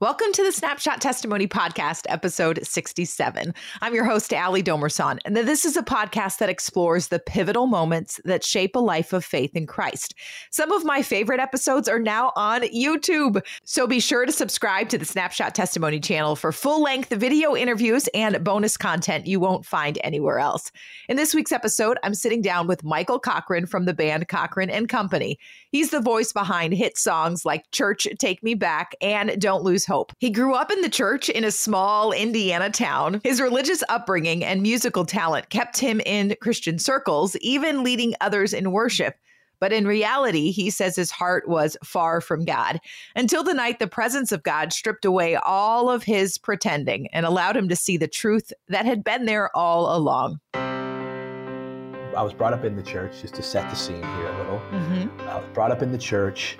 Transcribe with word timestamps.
Welcome 0.00 0.30
to 0.34 0.44
the 0.44 0.52
Snapshot 0.52 1.00
Testimony 1.00 1.48
Podcast, 1.48 2.06
episode 2.08 2.60
67. 2.62 3.52
I'm 3.82 3.94
your 3.96 4.04
host, 4.04 4.32
Ali 4.32 4.62
Domerson, 4.62 5.18
and 5.24 5.36
this 5.36 5.64
is 5.64 5.76
a 5.76 5.82
podcast 5.82 6.38
that 6.38 6.48
explores 6.48 7.08
the 7.08 7.18
pivotal 7.18 7.66
moments 7.66 8.20
that 8.24 8.44
shape 8.44 8.76
a 8.76 8.78
life 8.78 9.12
of 9.12 9.24
faith 9.24 9.56
in 9.56 9.66
Christ. 9.66 10.14
Some 10.52 10.70
of 10.70 10.84
my 10.84 11.02
favorite 11.02 11.40
episodes 11.40 11.88
are 11.88 11.98
now 11.98 12.32
on 12.36 12.60
YouTube, 12.60 13.44
so 13.64 13.88
be 13.88 13.98
sure 13.98 14.24
to 14.24 14.30
subscribe 14.30 14.88
to 14.90 14.98
the 14.98 15.04
Snapshot 15.04 15.56
Testimony 15.56 15.98
channel 15.98 16.36
for 16.36 16.52
full 16.52 16.80
length 16.80 17.08
video 17.08 17.56
interviews 17.56 18.08
and 18.14 18.44
bonus 18.44 18.76
content 18.76 19.26
you 19.26 19.40
won't 19.40 19.66
find 19.66 19.98
anywhere 20.04 20.38
else. 20.38 20.70
In 21.08 21.16
this 21.16 21.34
week's 21.34 21.50
episode, 21.50 21.98
I'm 22.04 22.14
sitting 22.14 22.40
down 22.40 22.68
with 22.68 22.84
Michael 22.84 23.20
Cochren 23.20 23.68
from 23.68 23.84
the 23.84 23.94
band 23.94 24.28
Cochren 24.28 24.70
and 24.70 24.88
Company. 24.88 25.40
He's 25.72 25.90
the 25.90 26.00
voice 26.00 26.32
behind 26.32 26.72
hit 26.72 26.96
songs 26.96 27.44
like 27.44 27.68
Church 27.72 28.06
Take 28.20 28.44
Me 28.44 28.54
Back 28.54 28.94
and 29.00 29.40
Don't 29.40 29.64
Lose 29.64 29.87
Hope. 29.88 30.12
He 30.18 30.30
grew 30.30 30.54
up 30.54 30.70
in 30.70 30.82
the 30.82 30.88
church 30.88 31.28
in 31.28 31.42
a 31.42 31.50
small 31.50 32.12
Indiana 32.12 32.70
town. 32.70 33.20
His 33.24 33.40
religious 33.40 33.82
upbringing 33.88 34.44
and 34.44 34.62
musical 34.62 35.04
talent 35.04 35.50
kept 35.50 35.78
him 35.78 36.00
in 36.06 36.36
Christian 36.40 36.78
circles, 36.78 37.36
even 37.40 37.82
leading 37.82 38.14
others 38.20 38.52
in 38.52 38.70
worship. 38.70 39.16
But 39.60 39.72
in 39.72 39.86
reality, 39.86 40.50
he 40.50 40.70
says 40.70 40.94
his 40.94 41.10
heart 41.10 41.48
was 41.48 41.76
far 41.82 42.20
from 42.20 42.44
God 42.44 42.78
until 43.16 43.42
the 43.42 43.54
night 43.54 43.78
the 43.78 43.88
presence 43.88 44.30
of 44.30 44.42
God 44.42 44.72
stripped 44.72 45.04
away 45.04 45.34
all 45.34 45.90
of 45.90 46.04
his 46.04 46.38
pretending 46.38 47.08
and 47.08 47.26
allowed 47.26 47.56
him 47.56 47.68
to 47.68 47.76
see 47.76 47.96
the 47.96 48.06
truth 48.06 48.52
that 48.68 48.86
had 48.86 49.02
been 49.02 49.24
there 49.24 49.54
all 49.56 49.96
along. 49.96 50.38
I 50.54 52.22
was 52.22 52.32
brought 52.32 52.52
up 52.52 52.64
in 52.64 52.76
the 52.76 52.82
church, 52.82 53.20
just 53.20 53.34
to 53.34 53.42
set 53.42 53.68
the 53.70 53.76
scene 53.76 54.02
here 54.02 54.26
a 54.26 54.38
little. 54.38 54.58
Mm-hmm. 54.70 55.20
I 55.28 55.36
was 55.36 55.48
brought 55.52 55.70
up 55.70 55.82
in 55.82 55.92
the 55.92 55.98
church. 55.98 56.56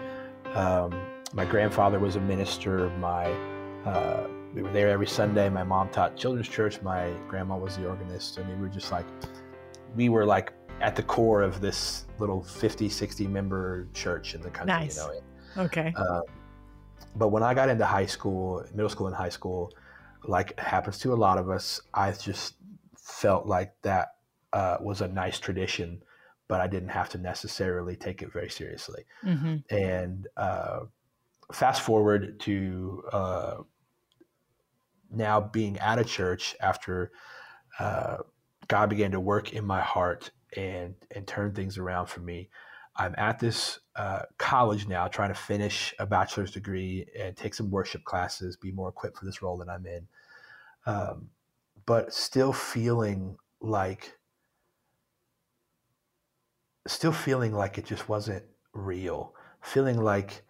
Um, 0.55 0.93
my 1.33 1.45
grandfather 1.45 1.99
was 1.99 2.17
a 2.17 2.21
minister. 2.21 2.91
My 2.99 3.27
uh, 3.85 4.27
we 4.55 4.63
were 4.63 4.73
there 4.73 4.89
every 4.89 5.07
Sunday. 5.07 5.49
My 5.49 5.63
mom 5.63 5.91
taught 5.91 6.17
children's 6.17 6.49
church. 6.49 6.81
My 6.83 7.13
grandma 7.29 7.57
was 7.57 7.77
the 7.77 7.87
organist. 7.87 8.39
I 8.39 8.45
mean, 8.45 8.57
we 8.57 8.63
were 8.63 8.75
just 8.75 8.91
like 8.91 9.07
we 9.95 10.09
were 10.09 10.25
like 10.25 10.53
at 10.81 10.97
the 10.97 11.03
core 11.03 11.43
of 11.43 11.61
this 11.61 12.07
little 12.19 12.43
50, 12.43 12.89
60 12.89 13.27
member 13.27 13.89
church 13.95 14.35
in 14.35 14.41
the 14.41 14.51
country. 14.51 14.75
Nice. 14.75 14.97
You 14.97 15.21
know? 15.57 15.65
Okay. 15.65 15.93
Uh, 15.97 16.21
but 17.17 17.29
when 17.29 17.43
I 17.43 17.53
got 17.55 17.69
into 17.69 17.85
high 17.85 18.07
school, 18.07 18.65
middle 18.73 18.89
school 18.89 19.07
and 19.07 19.17
high 19.17 19.29
school, 19.29 19.73
like 20.25 20.59
happens 20.59 20.99
to 20.99 21.13
a 21.13 21.17
lot 21.17 21.39
of 21.39 21.51
us, 21.51 21.81
I 21.95 22.13
just 22.13 22.55
felt 22.97 23.47
like 23.47 23.75
that 23.83 24.15
uh, 24.53 24.77
was 24.81 25.01
a 25.01 25.09
nice 25.09 25.39
tradition, 25.39 26.03
but 26.47 26.61
I 26.61 26.67
didn't 26.69 26.91
have 26.91 27.09
to 27.11 27.19
necessarily 27.19 27.97
take 27.97 28.23
it 28.23 28.33
very 28.33 28.51
seriously. 28.51 29.05
Mm-hmm. 29.25 29.75
And 29.75 30.29
uh, 30.37 30.81
fast 31.53 31.83
forward 31.83 32.39
to 32.41 33.03
uh, 33.13 33.57
now 35.11 35.41
being 35.41 35.79
at 35.79 35.99
a 35.99 36.05
church 36.05 36.55
after 36.61 37.11
uh, 37.79 38.19
God 38.67 38.91
began 38.91 39.13
to 39.13 39.21
work 39.21 39.53
in 39.53 39.65
my 39.65 39.81
heart 39.81 40.31
and 40.57 40.95
and 41.15 41.27
turn 41.27 41.53
things 41.53 41.79
around 41.79 42.07
for 42.07 42.21
me. 42.21 42.49
I'm 42.97 43.15
at 43.17 43.39
this 43.39 43.79
uh, 43.95 44.23
college 44.39 44.89
now, 44.89 45.07
trying 45.07 45.29
to 45.29 45.35
finish 45.35 45.95
a 46.01 46.07
bachelor's 46.07 46.51
degree 46.51 47.07
and 47.19 47.37
take 47.37 47.55
some 47.55 47.71
worship 47.71 48.03
classes, 48.05 48.57
be 48.57 48.73
more 48.73 48.89
equipped 48.89 49.19
for 49.19 49.25
this 49.25 49.41
role 49.41 49.57
that 49.59 49.69
I'm 49.69 49.87
in. 49.87 50.09
Um, 50.85 51.29
but 51.87 52.13
still 52.13 52.53
feeling 52.53 53.37
like, 53.61 54.19
still 56.89 57.13
feeling 57.13 57.53
like 57.55 57.79
it 57.79 57.87
just 57.87 58.09
wasn't 58.09 58.45
real. 58.75 59.33
Feeling 59.63 59.99
like 60.03 60.43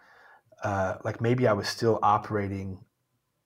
uh, 0.63 0.97
like 1.05 1.21
maybe 1.21 1.47
I 1.47 1.53
was 1.53 1.69
still 1.69 1.99
operating 2.03 2.79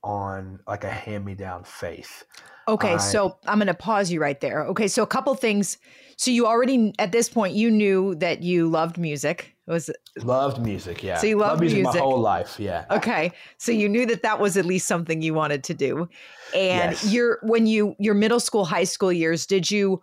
on 0.02 0.60
like 0.66 0.84
a 0.84 0.90
hand 0.90 1.24
me 1.24 1.34
down 1.34 1.64
faith. 1.64 2.24
Okay, 2.68 2.94
I, 2.94 2.96
so 2.98 3.38
I'm 3.46 3.58
going 3.58 3.66
to 3.66 3.74
pause 3.74 4.10
you 4.10 4.20
right 4.20 4.40
there. 4.40 4.64
Okay, 4.66 4.88
so 4.88 5.02
a 5.02 5.06
couple 5.06 5.34
things. 5.34 5.78
So 6.16 6.30
you 6.30 6.46
already 6.46 6.92
at 6.98 7.12
this 7.12 7.28
point 7.28 7.54
you 7.54 7.70
knew 7.70 8.14
that 8.16 8.42
you 8.42 8.68
loved 8.68 8.98
music. 8.98 9.56
It 9.66 9.70
was 9.70 9.90
loved 10.18 10.60
music, 10.60 11.02
yeah. 11.02 11.18
So 11.18 11.26
you 11.26 11.36
loved, 11.36 11.50
loved 11.50 11.60
music, 11.60 11.82
music, 11.82 11.94
my 11.94 12.00
whole 12.00 12.20
life, 12.20 12.58
yeah. 12.58 12.84
Okay, 12.90 13.32
so 13.58 13.72
you 13.72 13.88
knew 13.88 14.06
that 14.06 14.22
that 14.22 14.40
was 14.40 14.56
at 14.56 14.64
least 14.64 14.86
something 14.86 15.22
you 15.22 15.34
wanted 15.34 15.64
to 15.64 15.74
do. 15.74 16.08
And 16.54 16.92
yes. 16.92 17.12
your 17.12 17.38
when 17.42 17.66
you 17.66 17.94
your 17.98 18.14
middle 18.14 18.40
school, 18.40 18.64
high 18.64 18.84
school 18.84 19.12
years, 19.12 19.46
did 19.46 19.70
you 19.70 20.00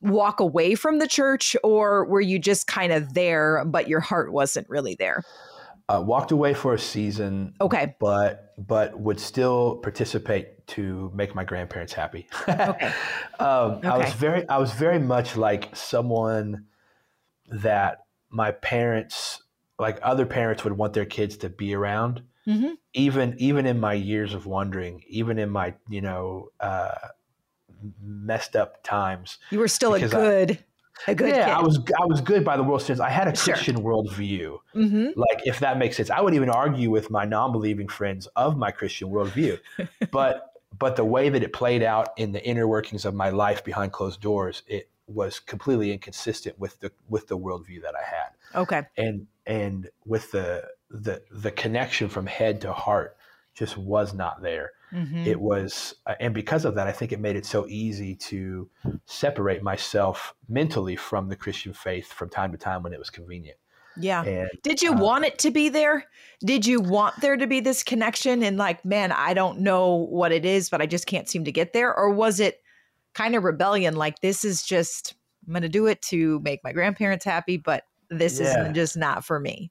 walk 0.00 0.40
away 0.40 0.74
from 0.74 0.98
the 0.98 1.06
church, 1.06 1.56
or 1.62 2.04
were 2.06 2.20
you 2.20 2.38
just 2.38 2.66
kind 2.66 2.92
of 2.92 3.14
there, 3.14 3.64
but 3.64 3.88
your 3.88 4.00
heart 4.00 4.32
wasn't 4.32 4.68
really 4.68 4.96
there? 4.98 5.22
Uh, 5.92 6.00
walked 6.00 6.32
away 6.32 6.54
for 6.54 6.72
a 6.72 6.78
season. 6.78 7.54
Okay. 7.60 7.94
But 8.00 8.54
but 8.56 8.98
would 8.98 9.20
still 9.20 9.76
participate 9.76 10.66
to 10.68 11.10
make 11.14 11.34
my 11.34 11.44
grandparents 11.44 11.92
happy. 11.92 12.28
okay. 12.48 12.92
um, 13.38 13.72
okay. 13.72 13.88
I 13.88 13.98
was 13.98 14.12
very 14.14 14.48
I 14.48 14.56
was 14.56 14.72
very 14.72 14.98
much 14.98 15.36
like 15.36 15.74
someone 15.76 16.64
that 17.48 18.04
my 18.30 18.52
parents 18.52 19.42
like 19.78 19.98
other 20.02 20.24
parents 20.24 20.64
would 20.64 20.72
want 20.72 20.94
their 20.94 21.04
kids 21.04 21.36
to 21.38 21.50
be 21.50 21.74
around. 21.74 22.22
Mm-hmm. 22.46 22.72
Even 22.94 23.34
even 23.38 23.66
in 23.66 23.78
my 23.78 23.92
years 23.92 24.32
of 24.32 24.46
wandering, 24.46 25.02
even 25.08 25.38
in 25.38 25.50
my 25.50 25.74
you 25.90 26.00
know 26.00 26.48
uh, 26.58 26.94
messed 28.02 28.56
up 28.56 28.82
times, 28.82 29.38
you 29.50 29.58
were 29.58 29.68
still 29.68 29.92
a 29.92 30.08
good. 30.08 30.52
I, 30.52 30.58
a 31.06 31.14
good 31.14 31.30
yeah, 31.30 31.46
kid. 31.46 31.54
I 31.54 31.60
was 31.62 31.78
I 32.00 32.04
was 32.06 32.20
good 32.20 32.44
by 32.44 32.56
the 32.56 32.62
world 32.62 32.82
standards. 32.82 33.00
I 33.00 33.10
had 33.10 33.28
a 33.28 33.32
Christian 33.32 33.76
sure. 33.76 33.84
worldview, 33.84 34.58
mm-hmm. 34.74 35.18
like 35.18 35.46
if 35.46 35.60
that 35.60 35.78
makes 35.78 35.96
sense. 35.96 36.10
I 36.10 36.20
would 36.20 36.34
even 36.34 36.50
argue 36.50 36.90
with 36.90 37.10
my 37.10 37.24
non-believing 37.24 37.88
friends 37.88 38.26
of 38.36 38.56
my 38.56 38.70
Christian 38.70 39.08
worldview, 39.08 39.58
but 40.10 40.52
but 40.78 40.96
the 40.96 41.04
way 41.04 41.28
that 41.28 41.42
it 41.42 41.52
played 41.52 41.82
out 41.82 42.10
in 42.16 42.32
the 42.32 42.44
inner 42.44 42.66
workings 42.66 43.04
of 43.04 43.14
my 43.14 43.30
life 43.30 43.64
behind 43.64 43.92
closed 43.92 44.20
doors, 44.20 44.62
it 44.66 44.88
was 45.06 45.40
completely 45.40 45.92
inconsistent 45.92 46.58
with 46.58 46.78
the 46.80 46.92
with 47.08 47.28
the 47.28 47.38
worldview 47.38 47.82
that 47.82 47.94
I 47.94 48.04
had. 48.04 48.60
Okay, 48.60 48.82
and 48.96 49.26
and 49.46 49.90
with 50.04 50.30
the 50.30 50.64
the 50.90 51.22
the 51.30 51.50
connection 51.50 52.08
from 52.08 52.26
head 52.26 52.60
to 52.62 52.72
heart 52.72 53.16
just 53.54 53.76
was 53.76 54.14
not 54.14 54.42
there. 54.42 54.72
Mm-hmm. 54.92 55.26
It 55.26 55.40
was, 55.40 55.94
uh, 56.06 56.14
and 56.20 56.34
because 56.34 56.64
of 56.64 56.74
that, 56.74 56.86
I 56.86 56.92
think 56.92 57.12
it 57.12 57.20
made 57.20 57.36
it 57.36 57.46
so 57.46 57.66
easy 57.68 58.14
to 58.16 58.68
separate 59.06 59.62
myself 59.62 60.34
mentally 60.48 60.96
from 60.96 61.28
the 61.28 61.36
Christian 61.36 61.72
faith 61.72 62.12
from 62.12 62.28
time 62.28 62.52
to 62.52 62.58
time 62.58 62.82
when 62.82 62.92
it 62.92 62.98
was 62.98 63.08
convenient. 63.08 63.56
Yeah. 63.96 64.22
And, 64.22 64.50
Did 64.62 64.82
you 64.82 64.92
uh, 64.92 64.98
want 64.98 65.24
it 65.24 65.38
to 65.40 65.50
be 65.50 65.68
there? 65.68 66.04
Did 66.44 66.66
you 66.66 66.80
want 66.80 67.20
there 67.20 67.36
to 67.36 67.46
be 67.46 67.60
this 67.60 67.82
connection 67.82 68.42
and 68.42 68.56
like, 68.56 68.84
man, 68.84 69.12
I 69.12 69.34
don't 69.34 69.60
know 69.60 69.94
what 69.94 70.32
it 70.32 70.44
is, 70.44 70.68
but 70.68 70.82
I 70.82 70.86
just 70.86 71.06
can't 71.06 71.28
seem 71.28 71.44
to 71.44 71.52
get 71.52 71.72
there? 71.72 71.94
Or 71.94 72.10
was 72.10 72.40
it 72.40 72.60
kind 73.14 73.34
of 73.34 73.44
rebellion? 73.44 73.96
Like, 73.96 74.20
this 74.20 74.44
is 74.44 74.62
just, 74.62 75.14
I'm 75.46 75.52
going 75.52 75.62
to 75.62 75.68
do 75.68 75.86
it 75.86 76.02
to 76.02 76.40
make 76.40 76.60
my 76.64 76.72
grandparents 76.72 77.24
happy, 77.24 77.56
but 77.56 77.84
this 78.10 78.40
yeah. 78.40 78.68
is 78.68 78.74
just 78.74 78.96
not 78.96 79.24
for 79.24 79.40
me. 79.40 79.70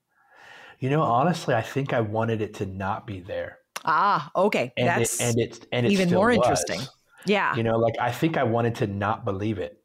You 0.79 0.89
know, 0.89 1.01
honestly, 1.03 1.53
I 1.53 1.61
think 1.61 1.93
I 1.93 2.01
wanted 2.01 2.41
it 2.41 2.55
to 2.55 2.65
not 2.65 3.05
be 3.05 3.19
there. 3.19 3.59
Ah, 3.85 4.31
okay. 4.35 4.73
And 4.77 4.87
That's 4.87 5.19
it, 5.19 5.23
and 5.23 5.39
it's 5.39 5.59
and 5.71 5.85
it 5.85 5.91
even 5.91 6.09
more 6.11 6.27
was. 6.27 6.37
interesting. 6.37 6.81
Yeah. 7.25 7.55
You 7.55 7.63
know, 7.63 7.77
like 7.77 7.95
I 7.99 8.11
think 8.11 8.37
I 8.37 8.43
wanted 8.43 8.75
to 8.75 8.87
not 8.87 9.25
believe 9.25 9.57
it, 9.59 9.81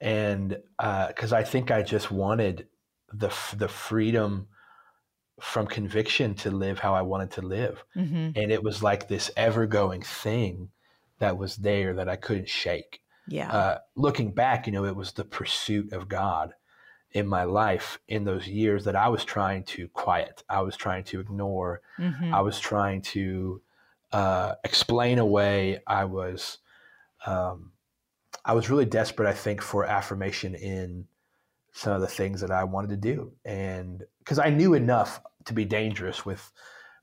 and 0.00 0.56
because 0.78 1.32
uh, 1.32 1.36
I 1.36 1.44
think 1.44 1.70
I 1.70 1.82
just 1.82 2.10
wanted 2.10 2.66
the 3.12 3.32
the 3.56 3.68
freedom 3.68 4.48
from 5.40 5.66
conviction 5.66 6.34
to 6.34 6.50
live 6.50 6.78
how 6.78 6.94
I 6.94 7.02
wanted 7.02 7.32
to 7.32 7.42
live, 7.42 7.84
mm-hmm. 7.96 8.30
and 8.36 8.52
it 8.52 8.62
was 8.62 8.82
like 8.82 9.08
this 9.08 9.30
ever 9.36 9.66
going 9.66 10.02
thing 10.02 10.70
that 11.18 11.38
was 11.38 11.56
there 11.56 11.94
that 11.94 12.08
I 12.08 12.16
couldn't 12.16 12.48
shake. 12.48 13.00
Yeah. 13.26 13.50
Uh, 13.50 13.78
looking 13.96 14.32
back, 14.32 14.66
you 14.66 14.72
know, 14.72 14.84
it 14.84 14.96
was 14.96 15.12
the 15.12 15.24
pursuit 15.24 15.92
of 15.92 16.08
God 16.08 16.52
in 17.14 17.28
my 17.28 17.44
life 17.44 18.00
in 18.08 18.24
those 18.24 18.48
years 18.48 18.84
that 18.84 18.96
I 18.96 19.08
was 19.08 19.24
trying 19.24 19.62
to 19.64 19.88
quiet, 19.88 20.42
I 20.48 20.60
was 20.62 20.76
trying 20.76 21.04
to 21.04 21.20
ignore, 21.20 21.80
mm-hmm. 21.98 22.34
I 22.34 22.40
was 22.40 22.58
trying 22.58 23.02
to 23.02 23.62
uh, 24.12 24.54
explain 24.64 25.20
away. 25.20 25.80
I 25.86 26.04
was, 26.04 26.58
um, 27.24 27.72
I 28.44 28.52
was 28.52 28.68
really 28.68 28.84
desperate, 28.84 29.28
I 29.28 29.32
think, 29.32 29.62
for 29.62 29.86
affirmation 29.86 30.56
in 30.56 31.06
some 31.72 31.92
of 31.92 32.00
the 32.00 32.08
things 32.08 32.40
that 32.40 32.50
I 32.50 32.64
wanted 32.64 32.90
to 32.90 32.96
do, 32.96 33.32
and 33.44 34.04
because 34.18 34.38
I 34.38 34.50
knew 34.50 34.74
enough 34.74 35.20
to 35.46 35.54
be 35.54 35.64
dangerous 35.64 36.24
with 36.24 36.52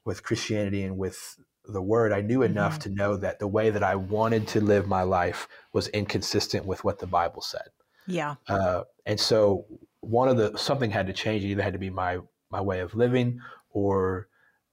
with 0.05 0.23
Christianity 0.23 0.83
and 0.83 0.97
with 0.97 1.39
the 1.65 1.81
word, 1.81 2.11
I 2.11 2.21
knew 2.21 2.41
enough 2.41 2.79
mm-hmm. 2.79 2.89
to 2.89 2.95
know 2.95 3.17
that 3.17 3.39
the 3.39 3.47
way 3.47 3.69
that 3.69 3.83
I 3.83 3.95
wanted 3.95 4.47
to 4.49 4.61
live 4.61 4.87
my 4.87 5.03
life 5.03 5.47
was 5.73 5.87
inconsistent 5.89 6.65
with 6.65 6.83
what 6.83 6.99
the 6.99 7.07
Bible 7.07 7.41
said. 7.41 7.69
Yeah. 8.07 8.35
Uh, 8.47 8.83
and 9.05 9.19
so 9.19 9.65
one 10.01 10.27
of 10.29 10.37
the 10.37 10.57
something 10.57 10.91
had 10.91 11.07
to 11.07 11.13
change. 11.13 11.43
It 11.43 11.49
either 11.49 11.63
had 11.63 11.73
to 11.73 11.79
be 11.79 11.89
my 11.89 12.19
my 12.49 12.61
way 12.61 12.81
of 12.81 12.95
living 12.95 13.39
or 13.69 14.27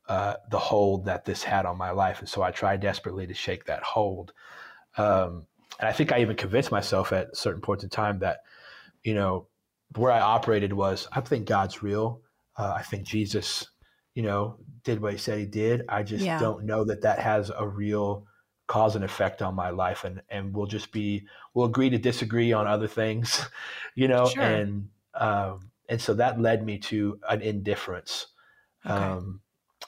uh, 0.09 0.37
the 0.51 0.59
hold 0.59 1.05
that 1.05 1.25
this 1.25 1.43
had 1.43 1.67
on 1.67 1.77
my 1.79 1.91
life. 1.91 2.19
And 2.21 2.29
so 2.29 2.43
I 2.43 2.51
tried 2.51 2.81
desperately 2.81 3.27
to 3.27 3.35
shake 3.35 3.67
that 3.67 3.83
hold. 3.83 4.33
Um, 4.97 5.47
and 5.79 5.89
I 5.89 5.93
think 5.93 6.13
I 6.13 6.21
even 6.21 6.37
convinced 6.37 6.73
myself 6.73 7.13
at 7.13 7.37
certain 7.37 7.61
points 7.61 7.85
in 7.85 7.91
time 7.91 8.21
that, 8.21 8.41
you 9.03 9.15
know, 9.15 9.49
where 9.97 10.13
I 10.13 10.21
operated 10.21 10.73
was 10.73 11.09
I 11.13 11.21
think 11.21 11.47
God's 11.47 11.83
real. 11.83 12.23
Uh, 12.57 12.75
I 12.77 12.83
think 12.83 13.07
Jesus, 13.07 13.67
you 14.15 14.23
know, 14.23 14.59
did 14.83 15.01
what 15.01 15.13
he 15.13 15.19
said 15.19 15.39
he 15.39 15.47
did. 15.47 15.83
I 15.89 16.03
just 16.03 16.27
Yeah. 16.27 16.39
don't 16.39 16.65
know 16.65 16.85
that 16.85 17.03
that 17.03 17.19
has 17.21 17.51
a 17.51 17.67
real 17.67 18.27
cause 18.67 18.97
and 18.97 19.05
effect 19.05 19.41
on 19.43 19.55
my 19.55 19.71
life, 19.71 20.05
and 20.05 20.23
and 20.29 20.55
we'll 20.55 20.67
just 20.67 20.93
be 20.93 21.27
we'll 21.55 21.67
agree 21.67 21.91
to 21.91 21.99
disagree 21.99 22.53
on 22.53 22.67
other 22.67 22.89
things, 22.89 23.47
you 23.95 24.09
know, 24.09 24.35
Sure. 24.35 24.41
and 24.41 24.89
um, 25.15 25.71
and 25.89 26.01
so 26.01 26.15
that 26.15 26.41
led 26.41 26.65
me 26.65 26.79
to 26.79 27.19
an 27.29 27.41
indifference. 27.41 28.27
Okay. 28.85 28.95
Um, 28.95 29.41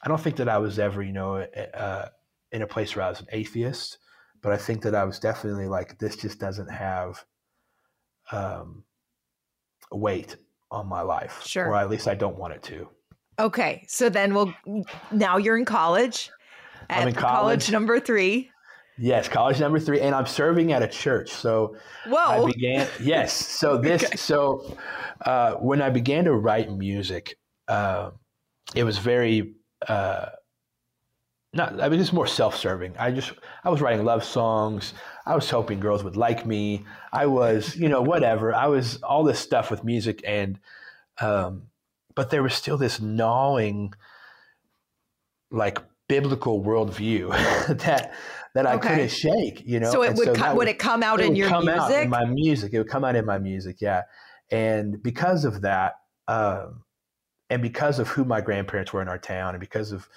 I 0.03 0.09
don't 0.09 0.21
think 0.21 0.37
that 0.37 0.49
I 0.49 0.59
was 0.59 0.79
ever, 0.79 1.03
you 1.03 1.13
know, 1.13 1.37
uh, 1.37 2.09
in 2.53 2.63
a 2.63 2.67
place 2.67 2.97
where 2.97 3.05
I 3.05 3.09
was 3.11 3.21
an 3.21 3.27
atheist, 3.33 3.99
but 4.43 4.53
I 4.53 4.57
think 4.57 4.83
that 4.83 4.95
I 4.95 5.05
was 5.05 5.19
definitely 5.19 5.69
like, 5.69 5.99
this 5.99 6.17
just 6.17 6.39
doesn't 6.41 6.71
have 6.71 7.25
um, 8.33 8.85
weight 9.93 10.37
on 10.71 10.89
my 10.89 11.03
life, 11.03 11.43
Sure. 11.45 11.67
or 11.67 11.77
at 11.77 11.91
least 11.91 12.09
I 12.09 12.15
don't 12.15 12.39
want 12.39 12.55
it 12.55 12.63
to. 12.65 12.89
Okay. 13.39 13.85
So 13.89 14.09
then 14.09 14.35
we'll 14.35 14.55
now 15.11 15.37
you're 15.37 15.59
in 15.59 15.65
college. 15.65 16.31
I'm 16.89 17.09
in 17.09 17.15
college. 17.15 17.33
college. 17.65 17.71
number 17.71 18.01
three. 18.01 18.51
Yes, 19.03 19.29
college 19.29 19.59
number 19.59 19.81
three, 19.81 20.01
and 20.03 20.15
I'm 20.15 20.27
serving 20.27 20.73
at 20.73 20.83
a 20.83 20.89
church. 20.89 21.31
So 21.31 21.77
I 22.07 22.45
began. 22.45 22.87
Yes, 23.01 23.33
so 23.33 23.79
this, 23.83 24.05
Okay. 24.05 24.17
so 24.17 24.77
uh, 25.25 25.55
when 25.55 25.81
I 25.81 25.89
began 25.89 26.25
to 26.25 26.35
write 26.35 26.71
music, 26.71 27.37
uh, 27.67 28.11
it 28.75 28.85
was 28.85 28.99
very 28.99 29.55
uh, 29.89 30.27
not. 31.55 31.81
I 31.81 31.89
mean, 31.89 31.99
it's 31.99 32.13
more 32.13 32.27
self-serving. 32.27 32.95
I 32.99 33.11
just 33.11 33.33
I 33.65 33.71
was 33.71 33.81
writing 33.81 34.05
love 34.05 34.23
songs. 34.23 34.93
I 35.25 35.35
was 35.35 35.49
hoping 35.49 35.81
girls 35.81 36.05
would 36.05 36.17
like 36.17 36.45
me. 36.45 36.85
I 37.11 37.25
was, 37.25 37.77
you 37.77 37.89
know, 37.89 38.03
whatever. 38.03 38.55
I 38.55 38.67
was 38.67 39.03
all 39.03 39.25
this 39.25 39.39
stuff 39.39 39.71
with 39.71 39.83
music, 39.83 40.23
and 40.27 40.59
um, 41.21 41.69
but 42.15 42.29
there 42.29 42.43
was 42.43 42.53
still 42.55 42.77
this 42.77 43.01
gnawing, 43.01 43.95
like 45.51 45.79
biblical 46.09 46.63
worldview 46.63 47.31
that 47.85 48.13
that 48.55 48.67
I 48.67 48.75
Okay. 48.75 48.89
couldn't 48.89 49.11
shake. 49.11 49.63
You 49.67 49.81
know, 49.81 49.91
so 49.91 50.03
it 50.03 50.17
would 50.17 50.29
co- 50.29 50.35
that 50.35 50.57
would 50.57 50.69
it 50.69 50.79
come 50.79 51.03
out 51.03 51.21
it 51.21 51.25
in 51.25 51.29
would 51.31 51.39
your 51.39 51.49
come 51.49 51.65
music? 51.67 51.81
out 51.81 51.91
in 52.03 52.11
my 52.11 52.25
music. 52.25 52.73
It 52.73 52.79
would 52.79 52.89
come 52.89 53.05
out 53.05 53.17
in 53.17 53.25
my 53.25 53.39
music, 53.39 53.81
yeah. 53.81 54.03
And 54.51 55.03
because 55.03 55.45
of 55.45 55.63
that, 55.63 55.95
um, 56.29 56.83
and 57.49 57.63
because 57.63 57.99
of 57.99 58.09
who 58.09 58.25
my 58.25 58.41
grandparents 58.41 58.93
were 58.93 59.03
in 59.03 59.09
our 59.09 59.19
town, 59.19 59.55
and 59.55 59.61
because 59.61 59.93
of 59.93 60.09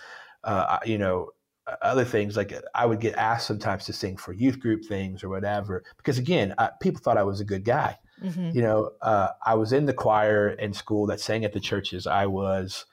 uh, 0.44 0.80
you 0.86 0.98
know 0.98 1.30
other 1.82 2.04
things, 2.04 2.36
like 2.36 2.54
I 2.76 2.86
would 2.86 3.00
get 3.00 3.16
asked 3.16 3.48
sometimes 3.48 3.86
to 3.86 3.94
sing 3.94 4.18
for 4.18 4.34
youth 4.34 4.60
group 4.60 4.84
things 4.86 5.24
or 5.24 5.30
whatever. 5.30 5.84
Because 5.98 6.18
again, 6.18 6.54
I, 6.58 6.72
people 6.82 7.02
thought 7.02 7.18
I 7.18 7.24
was 7.24 7.40
a 7.40 7.46
good 7.46 7.64
guy. 7.64 7.98
Mhm. 8.22 8.54
You 8.54 8.62
know, 8.62 8.92
uh, 9.02 9.30
I 9.46 9.56
was 9.56 9.72
in 9.74 9.86
the 9.86 9.94
choir 9.94 10.50
in 10.50 10.74
school 10.74 11.08
that 11.08 11.20
sang 11.22 11.46
at 11.46 11.54
the 11.54 11.60
churches. 11.60 12.06
I 12.06 12.26
was, 12.26 12.86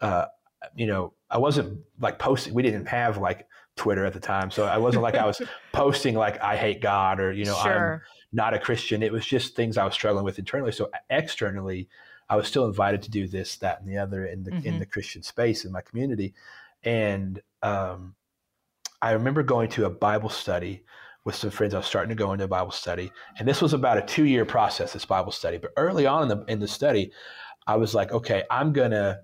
uh, 0.00 0.26
you 0.74 0.86
know, 0.86 1.14
I 1.32 1.38
wasn't 1.38 1.80
like 1.98 2.18
posting. 2.18 2.54
We 2.54 2.62
didn't 2.62 2.86
have 2.86 3.16
like 3.18 3.48
Twitter 3.74 4.04
at 4.04 4.12
the 4.12 4.20
time, 4.20 4.50
so 4.50 4.66
I 4.66 4.76
wasn't 4.78 5.02
like 5.02 5.14
I 5.16 5.26
was 5.26 5.40
posting 5.72 6.14
like 6.14 6.40
I 6.42 6.56
hate 6.56 6.80
God 6.82 7.18
or 7.20 7.32
you 7.32 7.44
know 7.46 7.56
I'm 7.56 8.00
not 8.32 8.54
a 8.54 8.58
Christian. 8.58 9.02
It 9.02 9.12
was 9.12 9.24
just 9.26 9.56
things 9.56 9.76
I 9.78 9.84
was 9.84 9.94
struggling 9.94 10.24
with 10.24 10.38
internally. 10.38 10.72
So 10.72 10.90
externally, 11.10 11.88
I 12.28 12.36
was 12.36 12.46
still 12.46 12.66
invited 12.66 13.02
to 13.02 13.10
do 13.10 13.26
this, 13.26 13.56
that, 13.56 13.80
and 13.80 13.88
the 13.88 13.96
other 13.98 14.26
in 14.26 14.44
the 14.44 14.52
in 14.62 14.76
Mhm. 14.76 14.78
the 14.80 14.86
Christian 14.86 15.22
space 15.22 15.64
in 15.64 15.72
my 15.72 15.80
community. 15.80 16.34
And 16.84 17.40
um, 17.62 18.14
I 19.00 19.12
remember 19.12 19.42
going 19.42 19.68
to 19.70 19.86
a 19.86 19.90
Bible 19.90 20.28
study 20.28 20.84
with 21.24 21.34
some 21.34 21.50
friends. 21.50 21.72
I 21.74 21.78
was 21.78 21.86
starting 21.86 22.08
to 22.10 22.14
go 22.24 22.32
into 22.32 22.44
a 22.44 22.48
Bible 22.48 22.72
study, 22.72 23.10
and 23.38 23.48
this 23.48 23.62
was 23.62 23.72
about 23.72 23.96
a 23.98 24.02
two 24.02 24.24
year 24.26 24.44
process. 24.44 24.92
This 24.92 25.04
Bible 25.04 25.32
study, 25.32 25.56
but 25.58 25.72
early 25.76 26.06
on 26.06 26.22
in 26.24 26.28
the 26.28 26.44
in 26.52 26.60
the 26.60 26.68
study, 26.68 27.10
I 27.66 27.76
was 27.76 27.94
like, 27.94 28.12
okay, 28.12 28.42
I'm 28.50 28.72
gonna, 28.72 29.20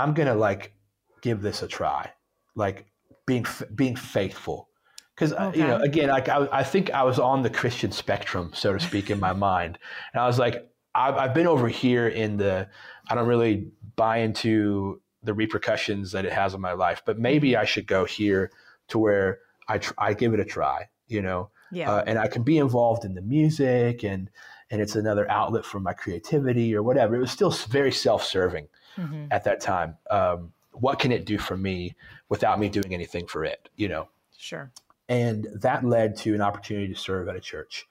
I'm 0.00 0.14
gonna 0.14 0.34
like 0.34 0.72
give 1.20 1.42
this 1.42 1.62
a 1.62 1.68
try, 1.68 2.10
like 2.54 2.86
being 3.26 3.46
being 3.74 3.96
faithful. 3.96 4.68
Because 5.14 5.54
you 5.54 5.66
know 5.66 5.76
again 5.76 6.08
like 6.08 6.30
I, 6.30 6.48
I 6.50 6.64
think 6.64 6.90
i 6.92 7.02
was 7.02 7.18
on 7.18 7.42
the 7.42 7.50
christian 7.50 7.92
spectrum 7.92 8.52
so 8.54 8.72
to 8.72 8.80
speak 8.80 9.10
in 9.10 9.20
my 9.20 9.34
mind. 9.34 9.78
And 10.14 10.22
i 10.22 10.26
was 10.26 10.38
like 10.38 10.66
I've, 10.94 11.14
I've 11.14 11.34
been 11.34 11.46
over 11.46 11.68
here 11.68 12.08
in 12.08 12.38
the 12.38 12.68
i 13.06 13.14
don't 13.14 13.28
really 13.28 13.70
buy 13.96 14.18
into 14.18 15.02
the 15.22 15.34
repercussions 15.34 16.12
that 16.12 16.24
it 16.24 16.32
has 16.32 16.54
on 16.54 16.62
my 16.62 16.72
life 16.72 17.02
but 17.04 17.18
maybe 17.18 17.54
i 17.54 17.66
should 17.66 17.86
go 17.86 18.06
here 18.06 18.50
to 18.88 18.98
where 18.98 19.40
i, 19.68 19.76
tr- 19.76 19.92
I 19.98 20.14
give 20.14 20.32
it 20.32 20.40
a 20.40 20.44
try 20.44 20.88
you 21.06 21.20
know? 21.20 21.50
Yeah. 21.70 21.92
uh, 21.92 22.04
and 22.06 22.18
i 22.18 22.26
can 22.26 22.42
be 22.42 22.56
involved 22.56 23.04
in 23.04 23.14
the 23.14 23.20
music 23.20 24.02
and 24.02 24.30
and 24.70 24.80
it's 24.80 24.96
another 24.96 25.30
outlet 25.30 25.64
for 25.64 25.80
my 25.80 25.92
creativity 25.92 26.74
or 26.74 26.82
whatever. 26.82 27.16
It 27.16 27.20
was 27.20 27.32
still 27.32 27.50
very 27.50 27.90
self-serving 27.90 28.68
Mhm. 29.00 29.28
at 29.30 29.44
that 29.44 29.60
time 29.60 29.96
um, 30.10 30.52
what 30.72 30.98
can 30.98 31.10
it 31.12 31.24
do 31.24 31.38
for 31.38 31.56
me 31.56 31.94
without 32.28 32.58
me 32.60 32.68
doing 32.68 32.92
anything 32.94 33.26
for 33.26 33.44
it 33.44 33.68
you 33.76 33.88
know 33.88 34.08
Sure. 34.36 34.70
and 35.08 35.46
that 35.54 35.84
led 35.84 36.16
to 36.18 36.34
an 36.34 36.40
opportunity 36.40 36.92
to 36.92 36.98
serve 36.98 37.28
at 37.28 37.36
a 37.36 37.40
church 37.40 37.86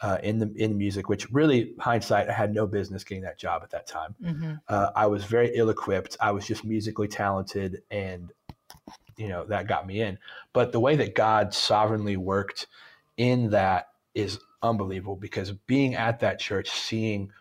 uh, 0.00 0.18
in 0.22 0.38
the 0.38 0.52
in 0.56 0.78
music, 0.78 1.08
which 1.08 1.28
really 1.32 1.74
hindsight 1.80 2.28
I 2.28 2.32
had 2.32 2.54
no 2.54 2.66
business 2.68 3.02
getting 3.02 3.24
that 3.24 3.36
job 3.38 3.62
at 3.64 3.70
that 3.70 3.86
time. 3.86 4.14
hmm 4.22 4.52
Uh, 4.68 4.90
I 4.94 5.06
was 5.06 5.24
very 5.24 5.50
ill 5.56 5.70
equipped. 5.70 6.16
I 6.20 6.30
was 6.30 6.46
just 6.46 6.64
musically 6.64 7.08
talented, 7.08 7.82
and 7.90 8.30
you 9.16 9.28
know 9.28 9.44
that 9.46 9.66
got 9.66 9.86
me 9.86 10.00
in. 10.00 10.18
But 10.52 10.70
the 10.72 10.78
way 10.80 10.94
that 10.96 11.14
God 11.16 11.52
sovereignly 11.52 12.16
worked 12.16 12.68
in 13.16 13.50
that 13.50 13.88
is 14.14 14.38
unbelievable 14.62 15.16
because 15.16 15.50
being 15.52 15.96
at 15.96 16.20
that 16.20 16.38
church, 16.38 16.70
seeing 16.70 17.32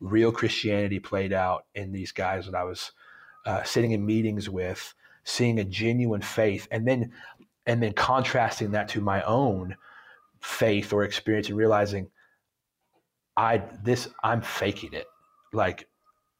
real 0.00 0.32
Christianity 0.32 0.98
played 0.98 1.32
out 1.32 1.64
in 1.74 1.92
these 1.92 2.12
guys 2.12 2.46
that 2.46 2.54
I 2.54 2.64
was 2.64 2.92
uh, 3.44 3.62
sitting 3.62 3.92
in 3.92 4.04
meetings 4.04 4.50
with, 4.50 4.94
seeing 5.24 5.58
a 5.58 5.64
genuine 5.64 6.22
faith, 6.22 6.68
and 6.70 6.86
then 6.86 7.12
and 7.66 7.82
then 7.82 7.92
contrasting 7.92 8.72
that 8.72 8.88
to 8.88 9.00
my 9.00 9.22
own 9.22 9.76
faith 10.40 10.92
or 10.92 11.02
experience 11.02 11.48
and 11.48 11.56
realizing 11.58 12.08
I 13.36 13.62
this 13.82 14.08
I'm 14.22 14.40
faking 14.40 14.92
it. 14.92 15.06
Like 15.52 15.88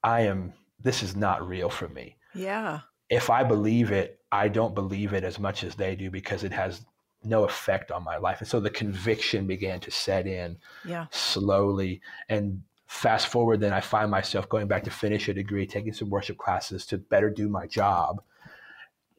I 0.03 0.23
am 0.23 0.53
this 0.83 1.03
is 1.03 1.17
not 1.17 1.47
real 1.47 1.69
for 1.69 1.89
me. 1.89 2.17
Yeah. 2.35 2.81
If 3.09 3.31
I 3.31 3.45
believe 3.45 3.91
it, 3.93 4.21
I 4.33 4.49
don't 4.49 4.75
believe 4.75 5.13
it 5.13 5.25
as 5.25 5.39
much 5.39 5.65
as 5.65 5.75
they 5.75 5.97
do 5.97 6.11
because 6.11 6.45
it 6.45 6.53
has 6.53 6.85
no 7.25 7.45
effect 7.45 7.91
on 7.91 8.05
my 8.05 8.17
life. 8.19 8.41
And 8.41 8.49
so 8.49 8.61
the 8.61 8.71
conviction 8.71 9.47
began 9.47 9.81
to 9.81 9.91
set 9.91 10.27
in 10.27 10.59
Yeah. 10.85 11.07
slowly. 11.11 12.01
And 12.29 12.63
fast 12.87 13.29
forward, 13.29 13.61
then 13.61 13.73
I 13.73 13.81
find 13.81 14.11
myself 14.11 14.49
going 14.49 14.69
back 14.69 14.85
to 14.85 14.91
finish 14.91 15.29
a 15.29 15.35
degree, 15.35 15.67
taking 15.67 15.93
some 15.93 16.11
worship 16.11 16.39
classes 16.39 16.87
to 16.87 16.99
better 16.99 17.31
do 17.31 17.49
my 17.49 17.67
job. 17.67 18.23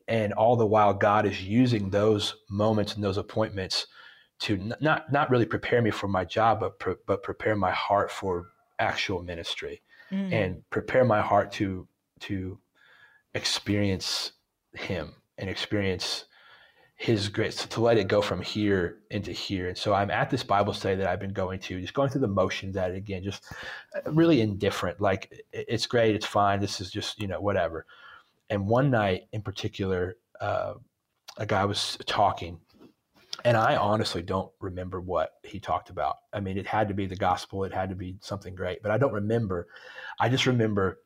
And 0.08 0.32
all 0.34 0.56
the 0.56 0.66
while, 0.66 0.94
God 0.94 1.26
is 1.26 1.44
using 1.44 1.90
those 1.90 2.36
moments 2.50 2.96
and 2.96 3.04
those 3.04 3.18
appointments 3.18 3.88
to 4.40 4.72
not 4.80 5.12
not 5.12 5.30
really 5.30 5.46
prepare 5.46 5.82
me 5.82 5.92
for 5.92 6.08
my 6.08 6.24
job, 6.24 6.60
but 6.60 6.80
pre- 6.80 6.96
but 7.06 7.24
prepare 7.24 7.56
my 7.56 7.72
heart 7.72 8.12
for 8.12 8.48
actual 8.80 9.22
ministry 9.24 9.82
Mm. 10.12 10.32
and 10.32 10.70
prepare 10.70 11.04
my 11.04 11.20
heart 11.20 11.52
to 11.54 11.86
to 12.22 12.58
experience 13.34 14.32
Him 14.74 15.16
and 15.38 15.50
experience 15.50 16.26
His 17.00 17.30
grace 17.30 17.64
to 17.66 17.82
let 17.82 17.98
it 17.98 18.08
go 18.08 18.22
from 18.22 18.42
here 18.42 19.00
into 19.12 19.32
here. 19.32 19.68
And 19.68 19.78
so 19.78 19.94
I'm 19.94 20.10
at 20.10 20.32
this 20.32 20.44
Bible 20.44 20.74
study 20.74 20.96
that 20.96 21.08
I've 21.08 21.20
been 21.20 21.34
going 21.34 21.60
to, 21.60 21.80
just 21.80 21.94
going 21.94 22.10
through 22.10 22.22
the 22.22 22.28
motions 22.28 22.76
at 22.76 22.90
it 22.90 22.98
again, 22.98 23.24
just 23.24 23.52
uh, 23.96 24.12
really 24.12 24.42
indifferent. 24.42 25.00
Like 25.00 25.32
it's 25.52 25.86
great, 25.86 26.16
it's 26.16 26.26
fine. 26.26 26.60
This 26.60 26.82
is 26.82 26.90
just 26.92 27.22
you 27.22 27.28
know 27.28 27.40
whatever. 27.40 27.86
And 28.50 28.66
one 28.66 28.90
night 28.90 29.24
in 29.32 29.44
particular, 29.44 30.18
uh, 30.42 30.74
a 31.38 31.46
guy 31.46 31.66
was 31.66 32.00
talking, 32.08 32.60
and 33.46 33.56
I 33.56 33.76
honestly 33.76 34.24
don't 34.24 34.52
remember 34.60 35.00
what 35.00 35.34
he 35.44 35.60
talked 35.60 35.92
about. 35.92 36.16
I 36.34 36.40
mean, 36.40 36.58
it 36.58 36.66
had 36.66 36.88
to 36.88 36.96
be 36.96 37.06
the 37.06 37.16
gospel, 37.16 37.64
it 37.64 37.74
had 37.74 37.90
to 37.90 37.96
be 37.96 38.18
something 38.22 38.56
great, 38.56 38.82
but 38.82 38.92
I 38.92 38.98
don't 38.98 39.14
remember. 39.14 39.68
I 40.20 40.30
just 40.30 40.48
remember 40.48 41.00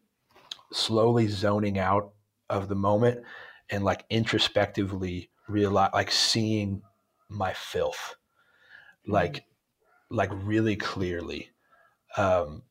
slowly 0.71 1.27
zoning 1.27 1.79
out 1.79 2.13
of 2.49 2.69
the 2.69 2.75
moment 2.75 3.21
and 3.69 3.83
like 3.83 4.05
introspectively 4.09 5.29
realize, 5.51 5.91
like 5.93 6.11
seeing 6.11 6.81
my 7.29 7.53
filth, 7.53 8.15
like, 9.07 9.45
like 10.09 10.31
really 10.33 10.75
clearly. 10.75 11.51
Um, 12.17 12.63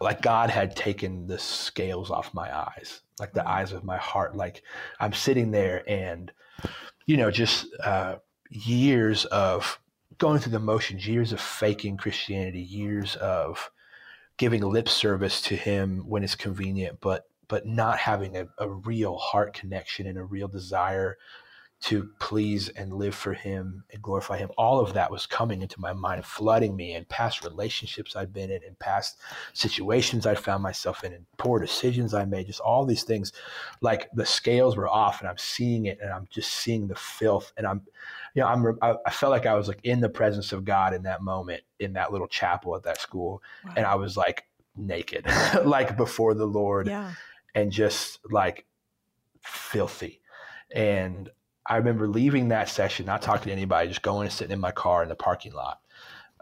like 0.00 0.22
God 0.22 0.50
had 0.50 0.76
taken 0.76 1.26
the 1.26 1.38
scales 1.38 2.10
off 2.10 2.34
my 2.34 2.56
eyes, 2.56 3.02
like 3.18 3.32
the 3.32 3.42
Mhm. 3.42 3.46
eyes 3.46 3.72
of 3.72 3.84
my 3.84 3.96
heart. 3.96 4.36
Like 4.36 4.62
I'm 5.00 5.12
sitting 5.12 5.50
there 5.50 5.82
and, 5.88 6.32
you 7.06 7.16
know, 7.16 7.30
just 7.30 7.66
uh, 7.82 8.16
years 8.50 9.24
of 9.26 9.80
going 10.18 10.40
through 10.40 10.52
the 10.52 10.60
motions, 10.60 11.06
years 11.06 11.32
of 11.32 11.40
faking 11.40 11.96
Christianity, 11.96 12.60
years 12.60 13.16
of 13.16 13.70
giving 14.36 14.62
lip 14.62 14.88
service 14.88 15.42
to 15.42 15.56
Him 15.56 16.04
when 16.08 16.24
it's 16.24 16.36
convenient, 16.36 17.00
but 17.00 17.24
but 17.48 17.66
not 17.66 17.98
having 17.98 18.36
a, 18.36 18.46
a 18.58 18.68
real 18.68 19.16
heart 19.16 19.54
connection 19.54 20.06
and 20.06 20.18
a 20.18 20.24
real 20.24 20.48
desire 20.48 21.16
to 21.80 22.10
please 22.18 22.68
and 22.70 22.92
live 22.92 23.14
for 23.14 23.32
him 23.32 23.84
and 23.92 24.02
glorify 24.02 24.36
him 24.36 24.50
all 24.58 24.80
of 24.80 24.94
that 24.94 25.12
was 25.12 25.26
coming 25.26 25.62
into 25.62 25.80
my 25.80 25.92
mind 25.92 26.24
flooding 26.24 26.74
me 26.74 26.94
and 26.94 27.08
past 27.08 27.44
relationships 27.44 28.16
i'd 28.16 28.32
been 28.32 28.50
in 28.50 28.60
and 28.66 28.76
past 28.80 29.18
situations 29.52 30.26
i 30.26 30.34
found 30.34 30.60
myself 30.60 31.04
in 31.04 31.12
and 31.12 31.24
poor 31.36 31.60
decisions 31.60 32.14
i 32.14 32.24
made 32.24 32.46
just 32.46 32.58
all 32.58 32.84
these 32.84 33.04
things 33.04 33.32
like 33.80 34.08
the 34.14 34.26
scales 34.26 34.76
were 34.76 34.88
off 34.88 35.20
and 35.20 35.28
i'm 35.28 35.38
seeing 35.38 35.86
it 35.86 35.98
and 36.02 36.10
i'm 36.12 36.26
just 36.30 36.52
seeing 36.52 36.88
the 36.88 36.96
filth 36.96 37.52
and 37.56 37.64
i'm 37.64 37.80
you 38.34 38.42
know 38.42 38.48
i'm 38.48 38.76
i 38.82 39.10
felt 39.10 39.30
like 39.30 39.46
i 39.46 39.54
was 39.54 39.68
like 39.68 39.80
in 39.84 40.00
the 40.00 40.08
presence 40.08 40.52
of 40.52 40.64
god 40.64 40.92
in 40.92 41.04
that 41.04 41.22
moment 41.22 41.62
in 41.78 41.92
that 41.92 42.10
little 42.10 42.28
chapel 42.28 42.74
at 42.74 42.82
that 42.82 43.00
school 43.00 43.40
wow. 43.64 43.74
and 43.76 43.86
i 43.86 43.94
was 43.94 44.16
like 44.16 44.44
naked 44.76 45.24
like 45.64 45.96
before 45.96 46.34
the 46.34 46.46
lord 46.46 46.88
yeah. 46.88 47.12
And 47.54 47.72
just 47.72 48.20
like 48.30 48.66
filthy 49.42 50.20
and 50.74 51.30
I 51.66 51.76
remember 51.76 52.08
leaving 52.08 52.48
that 52.48 52.68
session, 52.68 53.06
not 53.06 53.22
talking 53.22 53.46
to 53.46 53.52
anybody, 53.52 53.88
just 53.88 54.02
going 54.02 54.26
and 54.26 54.32
sitting 54.32 54.52
in 54.52 54.60
my 54.60 54.70
car 54.70 55.02
in 55.02 55.08
the 55.08 55.14
parking 55.14 55.52
lot. 55.52 55.80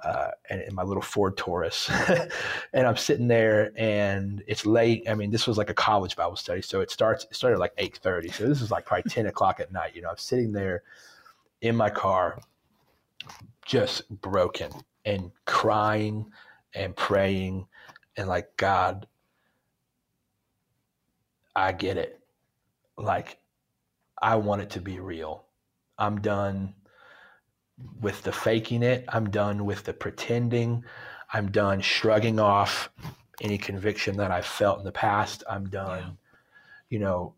Uh, 0.04 0.30
and 0.50 0.60
in 0.60 0.74
my 0.74 0.82
little 0.82 1.02
Ford 1.02 1.36
Taurus, 1.36 1.90
and 2.72 2.86
I'm 2.86 2.98
sitting 2.98 3.28
there, 3.28 3.72
and 3.76 4.44
it's 4.46 4.66
late. 4.66 5.08
I 5.08 5.14
mean, 5.14 5.30
this 5.30 5.46
was 5.46 5.56
like 5.56 5.70
a 5.70 5.74
college 5.74 6.14
Bible 6.14 6.36
study, 6.36 6.60
so 6.60 6.80
it 6.80 6.90
starts. 6.90 7.24
It 7.24 7.34
started 7.34 7.58
like 7.58 7.72
eight 7.78 7.96
thirty, 7.96 8.28
so 8.28 8.46
this 8.46 8.60
is 8.60 8.70
like 8.70 8.84
probably 8.84 9.10
ten 9.10 9.26
o'clock 9.26 9.58
at 9.58 9.72
night. 9.72 9.96
You 9.96 10.02
know, 10.02 10.10
I'm 10.10 10.18
sitting 10.18 10.52
there 10.52 10.82
in 11.62 11.74
my 11.74 11.88
car, 11.88 12.40
just 13.64 14.08
broken 14.20 14.70
and 15.06 15.32
crying 15.46 16.26
and 16.74 16.94
praying, 16.94 17.66
and 18.18 18.28
like 18.28 18.54
God, 18.58 19.08
I 21.56 21.72
get 21.72 21.96
it. 21.96 22.20
Like 22.98 23.38
I 24.20 24.36
want 24.36 24.62
it 24.62 24.70
to 24.70 24.80
be 24.80 25.00
real. 25.00 25.46
I'm 25.98 26.20
done 26.20 26.74
with 28.00 28.22
the 28.22 28.32
faking 28.32 28.82
it. 28.82 29.06
I'm 29.08 29.30
done 29.30 29.64
with 29.64 29.84
the 29.84 29.94
pretending. 29.94 30.84
I'm 31.32 31.50
done 31.50 31.80
shrugging 31.80 32.38
off 32.38 32.90
any 33.40 33.58
conviction 33.58 34.16
that 34.18 34.30
I've 34.30 34.46
felt 34.46 34.78
in 34.78 34.84
the 34.84 34.92
past. 34.92 35.42
I'm 35.48 35.68
done, 35.68 36.02
yeah. 36.02 36.10
you 36.90 36.98
know, 36.98 37.34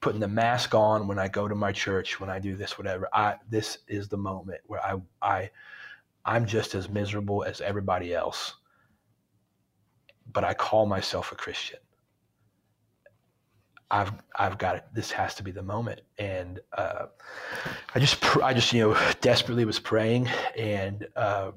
putting 0.00 0.20
the 0.20 0.28
mask 0.28 0.74
on 0.74 1.08
when 1.08 1.18
I 1.18 1.28
go 1.28 1.48
to 1.48 1.54
my 1.54 1.72
church, 1.72 2.20
when 2.20 2.30
I 2.30 2.38
do 2.38 2.56
this, 2.56 2.76
whatever. 2.76 3.08
I 3.12 3.36
this 3.48 3.78
is 3.88 4.08
the 4.08 4.18
moment 4.18 4.60
where 4.66 4.84
I 4.84 4.96
I 5.22 5.50
I'm 6.24 6.46
just 6.46 6.74
as 6.74 6.88
miserable 6.88 7.42
as 7.42 7.60
everybody 7.60 8.14
else. 8.14 8.54
But 10.30 10.44
I 10.44 10.54
call 10.54 10.86
myself 10.86 11.32
a 11.32 11.36
Christian. 11.36 11.80
I've 13.92 14.10
I've 14.34 14.56
got 14.56 14.76
it. 14.76 14.84
This 14.94 15.12
has 15.12 15.34
to 15.34 15.42
be 15.42 15.50
the 15.50 15.62
moment. 15.62 16.00
And 16.18 16.60
uh, 16.72 17.06
I 17.94 17.98
just 17.98 18.36
I 18.38 18.54
just 18.54 18.72
you 18.72 18.80
know 18.80 19.12
desperately 19.20 19.66
was 19.66 19.78
praying, 19.78 20.28
and 20.56 21.06
uh, 21.14 21.52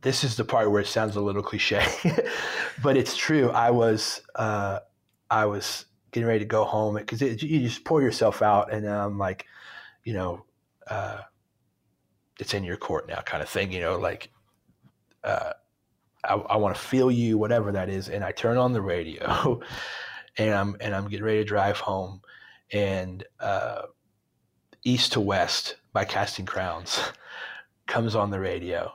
this 0.00 0.24
is 0.24 0.36
the 0.36 0.44
part 0.44 0.70
where 0.70 0.80
it 0.80 0.86
sounds 0.86 1.16
a 1.16 1.20
little 1.20 1.42
cliche, 1.42 1.86
but 2.82 2.96
it's 2.96 3.14
true. 3.14 3.50
I 3.50 3.70
was 3.70 4.22
uh, 4.36 4.80
I 5.30 5.44
was 5.44 5.84
getting 6.12 6.26
ready 6.26 6.40
to 6.40 6.46
go 6.46 6.64
home 6.64 6.94
because 6.94 7.20
you 7.20 7.60
just 7.60 7.84
pour 7.84 8.00
yourself 8.00 8.40
out, 8.40 8.72
and 8.72 8.88
I'm 8.88 9.18
like, 9.18 9.44
you 10.02 10.14
know, 10.14 10.46
uh, 10.86 11.18
it's 12.40 12.54
in 12.54 12.64
your 12.64 12.78
court 12.78 13.06
now, 13.06 13.20
kind 13.20 13.42
of 13.42 13.48
thing. 13.48 13.70
You 13.70 13.80
know, 13.80 13.98
like. 13.98 14.32
Uh, 15.22 15.52
I, 16.24 16.34
I 16.34 16.56
want 16.56 16.74
to 16.74 16.80
feel 16.80 17.12
you, 17.12 17.38
whatever 17.38 17.70
that 17.72 17.88
is, 17.88 18.08
and 18.08 18.24
I 18.24 18.32
turn 18.32 18.56
on 18.56 18.72
the 18.72 18.82
radio, 18.82 19.60
and 20.38 20.54
I'm 20.54 20.76
and 20.80 20.94
I'm 20.94 21.08
getting 21.08 21.26
ready 21.26 21.38
to 21.38 21.44
drive 21.44 21.78
home, 21.78 22.22
and 22.72 23.24
uh, 23.40 23.82
East 24.84 25.12
to 25.12 25.20
West 25.20 25.76
by 25.92 26.04
Casting 26.04 26.46
Crowns 26.46 27.00
comes 27.86 28.14
on 28.14 28.30
the 28.30 28.40
radio, 28.40 28.92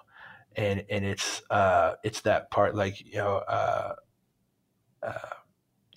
and 0.55 0.85
and 0.89 1.05
it's 1.05 1.43
uh, 1.49 1.93
it's 2.03 2.21
that 2.21 2.49
part 2.49 2.75
like 2.75 2.99
you 3.05 3.17
know. 3.17 3.37
Uh, 3.37 3.95
uh, 5.03 5.29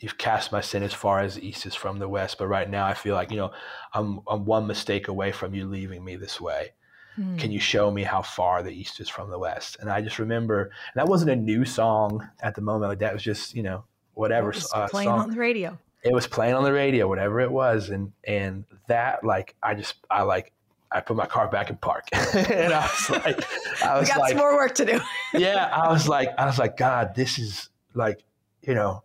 you've 0.01 0.19
cast 0.19 0.53
my 0.53 0.61
sin 0.61 0.83
as 0.83 0.93
far 0.93 1.21
as 1.21 1.37
the 1.37 1.47
east 1.47 1.65
is 1.65 1.75
from 1.75 1.99
the 1.99 2.09
west, 2.09 2.37
but 2.39 2.49
right 2.49 2.69
now 2.69 2.85
I 2.85 2.95
feel 2.95 3.15
like 3.15 3.31
you 3.31 3.37
know 3.37 3.53
I'm 3.95 4.21
I'm 4.29 4.45
one 4.45 4.67
mistake 4.67 5.09
away 5.09 5.33
from 5.33 5.55
you 5.55 5.67
leaving 5.67 6.05
me 6.05 6.17
this 6.17 6.41
way. 6.41 6.73
Hmm. 7.15 7.37
Can 7.37 7.51
you 7.51 7.61
show 7.61 7.91
me 7.91 8.03
how 8.03 8.21
far 8.21 8.63
the 8.63 8.79
east 8.79 9.01
is 9.01 9.09
from 9.09 9.31
the 9.31 9.39
west? 9.39 9.77
And 9.81 9.89
I 9.89 10.03
just 10.03 10.19
remember 10.19 10.71
that 10.97 11.07
wasn't 11.07 11.31
a 11.31 11.37
new 11.37 11.65
song 11.65 12.29
at 12.43 12.55
the 12.57 12.61
moment. 12.61 12.91
Like 12.91 12.99
that 12.99 13.15
was 13.15 13.23
just 13.23 13.55
you 13.55 13.63
know 13.63 13.85
whatever 14.17 14.53
uh, 14.73 14.89
playing 14.89 15.09
song. 15.09 15.21
on 15.21 15.31
the 15.31 15.37
radio. 15.37 15.79
It 16.03 16.13
was 16.13 16.27
playing 16.27 16.55
on 16.55 16.65
the 16.65 16.73
radio, 16.73 17.07
whatever 17.07 17.41
it 17.41 17.51
was, 17.51 17.91
and 17.91 18.13
and 18.25 18.65
that 18.89 19.23
like 19.25 19.55
I 19.63 19.75
just 19.75 19.95
I 20.11 20.23
like 20.23 20.53
I 20.91 21.01
put 21.01 21.17
my 21.17 21.27
car 21.27 21.49
back 21.49 21.71
in 21.71 21.77
park, 21.77 22.05
and 22.13 22.73
I 22.73 22.83
was 22.83 23.11
like, 23.25 23.83
I 23.85 23.99
was 23.99 24.09
we 24.09 24.15
got 24.15 24.21
like, 24.21 24.31
some 24.31 24.39
more 24.39 24.57
work 24.57 24.75
to 24.77 24.85
do. 24.85 25.01
yeah, 25.35 25.69
I 25.73 25.91
was 25.91 26.09
like, 26.09 26.31
I 26.39 26.47
was 26.47 26.59
like, 26.59 26.77
God, 26.77 27.15
this 27.15 27.39
is 27.39 27.69
like, 27.95 28.25
you 28.63 28.75
know, 28.75 29.03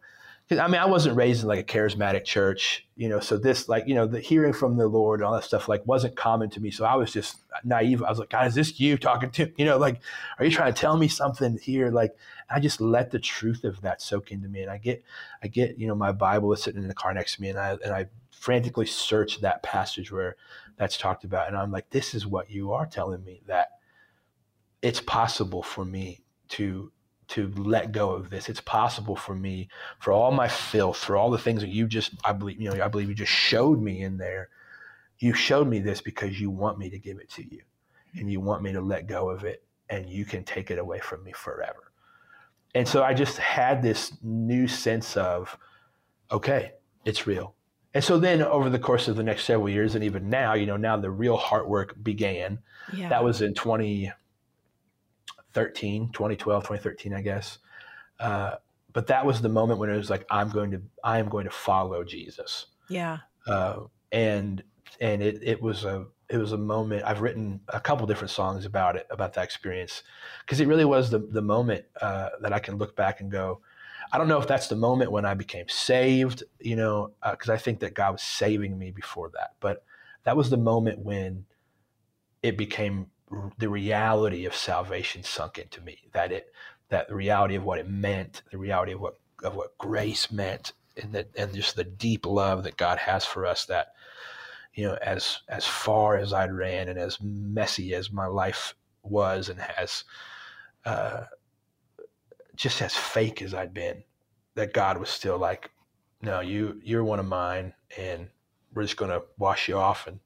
I 0.59 0.67
mean, 0.67 0.81
I 0.81 0.85
wasn't 0.85 1.15
raised 1.15 1.43
in 1.43 1.47
like 1.47 1.59
a 1.59 1.63
charismatic 1.63 2.25
church, 2.25 2.85
you 2.95 3.07
know, 3.07 3.19
so 3.19 3.37
this 3.37 3.69
like, 3.69 3.87
you 3.87 3.95
know, 3.95 4.05
the 4.05 4.19
hearing 4.19 4.53
from 4.53 4.75
the 4.75 4.87
Lord 4.87 5.19
and 5.19 5.27
all 5.27 5.33
that 5.33 5.43
stuff 5.43 5.69
like 5.69 5.85
wasn't 5.85 6.15
common 6.15 6.49
to 6.51 6.59
me. 6.59 6.71
So 6.71 6.83
I 6.83 6.95
was 6.95 7.13
just 7.13 7.37
naive. 7.63 8.03
I 8.03 8.09
was 8.09 8.19
like, 8.19 8.29
God, 8.29 8.47
is 8.47 8.55
this 8.55 8.79
you 8.79 8.97
talking 8.97 9.31
to, 9.31 9.51
you 9.57 9.65
know, 9.65 9.77
like, 9.77 10.01
are 10.37 10.45
you 10.45 10.51
trying 10.51 10.73
to 10.73 10.79
tell 10.79 10.97
me 10.97 11.07
something 11.07 11.57
here? 11.57 11.89
Like, 11.89 12.15
I 12.49 12.59
just 12.59 12.81
let 12.81 13.11
the 13.11 13.19
truth 13.19 13.63
of 13.63 13.81
that 13.81 14.01
soak 14.01 14.31
into 14.31 14.49
me. 14.49 14.61
And 14.61 14.71
I 14.71 14.77
get, 14.77 15.03
I 15.41 15.47
get, 15.47 15.77
you 15.77 15.87
know, 15.87 15.95
my 15.95 16.11
Bible 16.11 16.51
is 16.53 16.61
sitting 16.61 16.81
in 16.81 16.87
the 16.87 16.93
car 16.93 17.13
next 17.13 17.35
to 17.35 17.41
me 17.41 17.49
and 17.49 17.59
I, 17.59 17.77
and 17.83 17.93
I 17.93 18.07
frantically 18.31 18.87
search 18.87 19.41
that 19.41 19.63
passage 19.63 20.11
where 20.11 20.35
that's 20.75 20.97
talked 20.97 21.23
about. 21.23 21.47
And 21.47 21.55
I'm 21.55 21.71
like, 21.71 21.89
this 21.91 22.13
is 22.13 22.25
what 22.25 22.49
you 22.49 22.73
are 22.73 22.85
telling 22.85 23.23
me 23.23 23.41
that 23.47 23.69
it's 24.81 24.99
possible 24.99 25.63
for 25.63 25.85
me 25.85 26.23
to 26.49 26.91
to 27.31 27.51
let 27.55 27.93
go 27.93 28.11
of 28.11 28.29
this. 28.29 28.49
It's 28.49 28.61
possible 28.61 29.15
for 29.15 29.33
me, 29.33 29.69
for 29.99 30.11
all 30.11 30.31
my 30.31 30.47
filth, 30.47 30.97
for 30.97 31.15
all 31.15 31.31
the 31.31 31.37
things 31.37 31.61
that 31.61 31.69
you 31.69 31.87
just, 31.87 32.13
I 32.25 32.33
believe, 32.33 32.61
you 32.61 32.69
know, 32.69 32.83
I 32.83 32.89
believe 32.89 33.07
you 33.07 33.15
just 33.15 33.31
showed 33.31 33.81
me 33.81 34.01
in 34.01 34.17
there. 34.17 34.49
You 35.19 35.33
showed 35.33 35.67
me 35.67 35.79
this 35.79 36.01
because 36.01 36.41
you 36.41 36.49
want 36.49 36.77
me 36.77 36.89
to 36.89 36.99
give 36.99 37.19
it 37.19 37.29
to 37.31 37.43
you 37.43 37.61
and 38.15 38.29
you 38.29 38.41
want 38.41 38.63
me 38.63 38.73
to 38.73 38.81
let 38.81 39.07
go 39.07 39.29
of 39.29 39.45
it 39.45 39.63
and 39.89 40.09
you 40.09 40.25
can 40.25 40.43
take 40.43 40.71
it 40.71 40.77
away 40.77 40.99
from 40.99 41.23
me 41.23 41.31
forever. 41.31 41.91
And 42.75 42.87
so 42.87 43.01
I 43.01 43.13
just 43.13 43.37
had 43.37 43.81
this 43.81 44.11
new 44.21 44.67
sense 44.67 45.15
of, 45.15 45.57
okay, 46.31 46.73
it's 47.05 47.27
real. 47.27 47.55
And 47.93 48.03
so 48.03 48.17
then 48.17 48.41
over 48.41 48.69
the 48.69 48.79
course 48.79 49.07
of 49.07 49.15
the 49.15 49.23
next 49.23 49.43
several 49.45 49.69
years 49.69 49.95
and 49.95 50.03
even 50.03 50.29
now, 50.29 50.53
you 50.53 50.65
know, 50.65 50.77
now 50.77 50.97
the 50.97 51.11
real 51.11 51.37
heart 51.37 51.69
work 51.69 51.95
began. 52.01 52.59
Yeah. 52.93 53.09
That 53.09 53.23
was 53.23 53.41
in 53.41 53.53
20, 53.53 54.11
13, 55.53 56.11
2012, 56.11 56.63
2013, 56.63 57.13
I 57.13 57.21
guess. 57.21 57.57
Uh, 58.19 58.55
but 58.93 59.07
that 59.07 59.25
was 59.25 59.41
the 59.41 59.49
moment 59.49 59.79
when 59.79 59.89
it 59.89 59.97
was 59.97 60.09
like, 60.09 60.25
I'm 60.29 60.49
going 60.49 60.71
to, 60.71 60.81
I 61.03 61.19
am 61.19 61.29
going 61.29 61.45
to 61.45 61.51
follow 61.51 62.03
Jesus. 62.03 62.67
Yeah. 62.89 63.19
Uh, 63.47 63.81
and, 64.11 64.63
and 64.99 65.21
it, 65.21 65.41
it 65.41 65.61
was 65.61 65.85
a, 65.85 66.05
it 66.29 66.37
was 66.37 66.51
a 66.51 66.57
moment 66.57 67.03
I've 67.05 67.21
written 67.21 67.61
a 67.69 67.79
couple 67.79 68.05
different 68.07 68.31
songs 68.31 68.65
about 68.65 68.95
it, 68.95 69.07
about 69.09 69.33
that 69.33 69.43
experience. 69.43 70.03
Cause 70.47 70.59
it 70.59 70.67
really 70.67 70.85
was 70.85 71.09
the, 71.09 71.19
the 71.19 71.41
moment, 71.41 71.85
uh, 72.01 72.29
that 72.41 72.53
I 72.53 72.59
can 72.59 72.77
look 72.77 72.95
back 72.95 73.21
and 73.21 73.31
go, 73.31 73.61
I 74.13 74.17
don't 74.17 74.27
know 74.27 74.39
if 74.39 74.47
that's 74.47 74.67
the 74.67 74.75
moment 74.75 75.11
when 75.11 75.25
I 75.25 75.33
became 75.33 75.69
saved, 75.69 76.43
you 76.59 76.75
know, 76.75 77.11
uh, 77.23 77.35
cause 77.35 77.49
I 77.49 77.57
think 77.57 77.79
that 77.79 77.93
God 77.93 78.11
was 78.11 78.21
saving 78.21 78.77
me 78.77 78.91
before 78.91 79.29
that, 79.35 79.51
but 79.59 79.83
that 80.23 80.35
was 80.35 80.49
the 80.49 80.57
moment 80.57 80.99
when 80.99 81.45
it 82.43 82.57
became 82.57 83.07
the 83.57 83.69
reality 83.69 84.45
of 84.45 84.55
salvation 84.55 85.23
sunk 85.23 85.57
into 85.57 85.81
me. 85.81 85.99
That 86.13 86.31
it, 86.31 86.51
that 86.89 87.07
the 87.07 87.15
reality 87.15 87.55
of 87.55 87.63
what 87.63 87.79
it 87.79 87.89
meant, 87.89 88.43
the 88.51 88.57
reality 88.57 88.93
of 88.93 89.01
what 89.01 89.19
of 89.43 89.55
what 89.55 89.77
grace 89.77 90.31
meant, 90.31 90.73
and 91.01 91.13
that 91.13 91.29
and 91.37 91.53
just 91.53 91.75
the 91.75 91.83
deep 91.83 92.25
love 92.25 92.63
that 92.63 92.77
God 92.77 92.97
has 92.99 93.25
for 93.25 93.45
us. 93.45 93.65
That 93.65 93.93
you 94.73 94.87
know, 94.87 94.97
as 95.01 95.39
as 95.49 95.65
far 95.65 96.17
as 96.17 96.33
I'd 96.33 96.53
ran 96.53 96.89
and 96.89 96.99
as 96.99 97.19
messy 97.21 97.93
as 97.93 98.11
my 98.11 98.27
life 98.27 98.75
was, 99.03 99.49
and 99.49 99.59
as 99.77 100.03
uh, 100.85 101.23
just 102.55 102.81
as 102.81 102.95
fake 102.95 103.41
as 103.41 103.53
I'd 103.53 103.73
been, 103.73 104.03
that 104.55 104.73
God 104.73 104.97
was 104.97 105.09
still 105.09 105.37
like, 105.37 105.71
no, 106.21 106.41
you 106.41 106.79
you're 106.83 107.03
one 107.03 107.19
of 107.19 107.25
mine, 107.25 107.73
and 107.97 108.29
we're 108.73 108.83
just 108.83 108.97
going 108.97 109.11
to 109.11 109.23
wash 109.37 109.67
you 109.67 109.77
off 109.77 110.07
and 110.07 110.19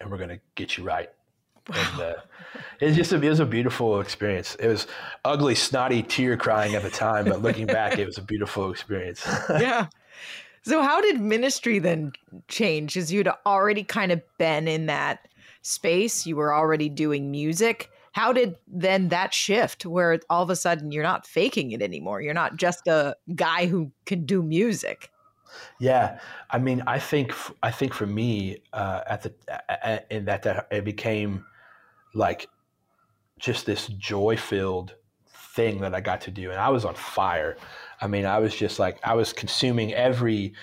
and 0.00 0.10
we're 0.10 0.16
going 0.16 0.30
to 0.30 0.40
get 0.54 0.76
you 0.76 0.84
right. 0.84 1.10
And 1.68 2.00
uh, 2.00 2.14
it's 2.80 2.96
just 2.96 3.12
a, 3.12 3.16
it 3.16 3.28
was 3.28 3.40
a 3.40 3.46
beautiful 3.46 4.00
experience. 4.00 4.54
It 4.56 4.68
was 4.68 4.86
ugly, 5.24 5.54
snotty, 5.54 6.02
tear 6.02 6.36
crying 6.36 6.74
at 6.74 6.82
the 6.82 6.90
time, 6.90 7.26
but 7.26 7.42
looking 7.42 7.66
back, 7.66 7.98
it 7.98 8.06
was 8.06 8.18
a 8.18 8.22
beautiful 8.22 8.70
experience. 8.70 9.26
yeah. 9.50 9.86
So 10.62 10.82
how 10.82 11.00
did 11.00 11.20
ministry 11.20 11.78
then 11.78 12.12
change? 12.48 12.96
As 12.96 13.12
you'd 13.12 13.28
already 13.46 13.82
kind 13.82 14.12
of 14.12 14.22
been 14.38 14.68
in 14.68 14.86
that 14.86 15.28
space, 15.62 16.26
you 16.26 16.36
were 16.36 16.54
already 16.54 16.88
doing 16.88 17.30
music. 17.30 17.90
How 18.12 18.32
did 18.32 18.56
then 18.66 19.08
that 19.08 19.32
shift 19.32 19.86
where 19.86 20.18
all 20.28 20.42
of 20.42 20.50
a 20.50 20.56
sudden 20.56 20.90
you're 20.90 21.02
not 21.02 21.26
faking 21.26 21.70
it 21.70 21.80
anymore? 21.80 22.20
You're 22.20 22.34
not 22.34 22.56
just 22.56 22.86
a 22.88 23.14
guy 23.34 23.66
who 23.66 23.92
can 24.04 24.26
do 24.26 24.42
music. 24.42 25.10
Yeah, 25.78 26.20
I 26.50 26.58
mean, 26.58 26.82
I 26.86 26.98
think 26.98 27.32
I 27.62 27.70
think 27.70 27.94
for 27.94 28.06
me, 28.06 28.58
uh, 28.72 29.02
at 29.06 29.22
the 29.22 30.04
in 30.10 30.26
that 30.26 30.42
that 30.42 30.68
it 30.70 30.84
became 30.84 31.44
like 32.14 32.48
just 33.38 33.66
this 33.66 33.86
joy 33.88 34.36
filled 34.36 34.94
thing 35.26 35.80
that 35.80 35.94
I 35.94 36.00
got 36.00 36.20
to 36.22 36.30
do, 36.30 36.50
and 36.50 36.60
I 36.60 36.68
was 36.68 36.84
on 36.84 36.94
fire. 36.94 37.56
I 38.00 38.06
mean, 38.06 38.24
I 38.26 38.38
was 38.38 38.54
just 38.54 38.78
like 38.78 38.98
I 39.04 39.14
was 39.14 39.32
consuming 39.32 39.92
every 39.94 40.54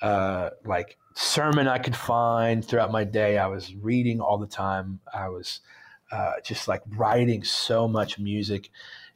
uh, 0.00 0.50
like 0.64 0.98
sermon 1.14 1.68
I 1.68 1.78
could 1.78 1.96
find 1.96 2.64
throughout 2.64 2.90
my 2.90 3.04
day. 3.04 3.38
I 3.38 3.46
was 3.46 3.74
reading 3.74 4.20
all 4.20 4.38
the 4.38 4.46
time. 4.46 5.00
I 5.12 5.28
was 5.28 5.60
uh, 6.10 6.34
just 6.44 6.68
like 6.68 6.82
writing 6.88 7.44
so 7.44 7.86
much 7.88 8.18
music, 8.18 8.70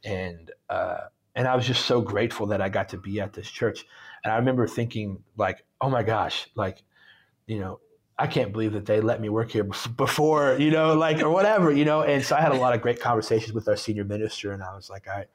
and 0.04 0.50
uh, 0.68 1.00
and 1.35 1.47
I 1.47 1.56
was 1.56 1.66
just 1.66 1.87
so 1.87 2.00
grateful 2.00 2.47
that 2.47 2.61
I 2.61 2.68
got 2.68 2.88
to 2.90 2.99
be 2.99 3.21
at 3.21 3.33
this 3.33 3.50
church. 3.50 3.85
And 4.26 4.33
I 4.33 4.38
remember 4.38 4.66
thinking 4.66 5.23
like, 5.37 5.64
oh 5.80 5.88
my 5.88 6.02
gosh, 6.02 6.49
like 6.56 6.83
you 7.47 7.61
know, 7.61 7.78
I 8.18 8.26
can't 8.26 8.50
believe 8.50 8.73
that 8.73 8.85
they 8.85 9.00
let 9.00 9.21
me 9.21 9.28
work 9.28 9.52
here 9.52 9.62
before, 9.62 10.56
you 10.59 10.73
know, 10.73 10.95
like 10.95 11.23
or 11.23 11.30
whatever, 11.30 11.71
you 11.71 11.85
know. 11.85 12.02
And 12.02 12.25
so 12.25 12.35
I 12.35 12.40
had 12.40 12.50
a 12.50 12.56
lot 12.56 12.75
of 12.75 12.83
great 12.83 12.99
conversations 12.99 13.52
with 13.52 13.68
our 13.68 13.76
senior 13.76 14.02
minister, 14.02 14.50
and 14.50 14.64
I 14.64 14.75
was 14.75 14.90
like, 14.90 15.06
I, 15.06 15.26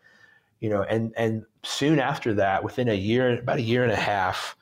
you 0.60 0.70
know, 0.70 0.84
and 0.84 1.14
and 1.16 1.46
soon 1.64 2.02
after 2.02 2.34
that, 2.34 2.66
within 2.66 2.90
a 2.90 2.94
year, 2.94 3.40
about 3.40 3.60
a 3.60 3.62
year 3.62 3.84
and 3.84 3.94
a 3.94 3.96
half 3.96 4.58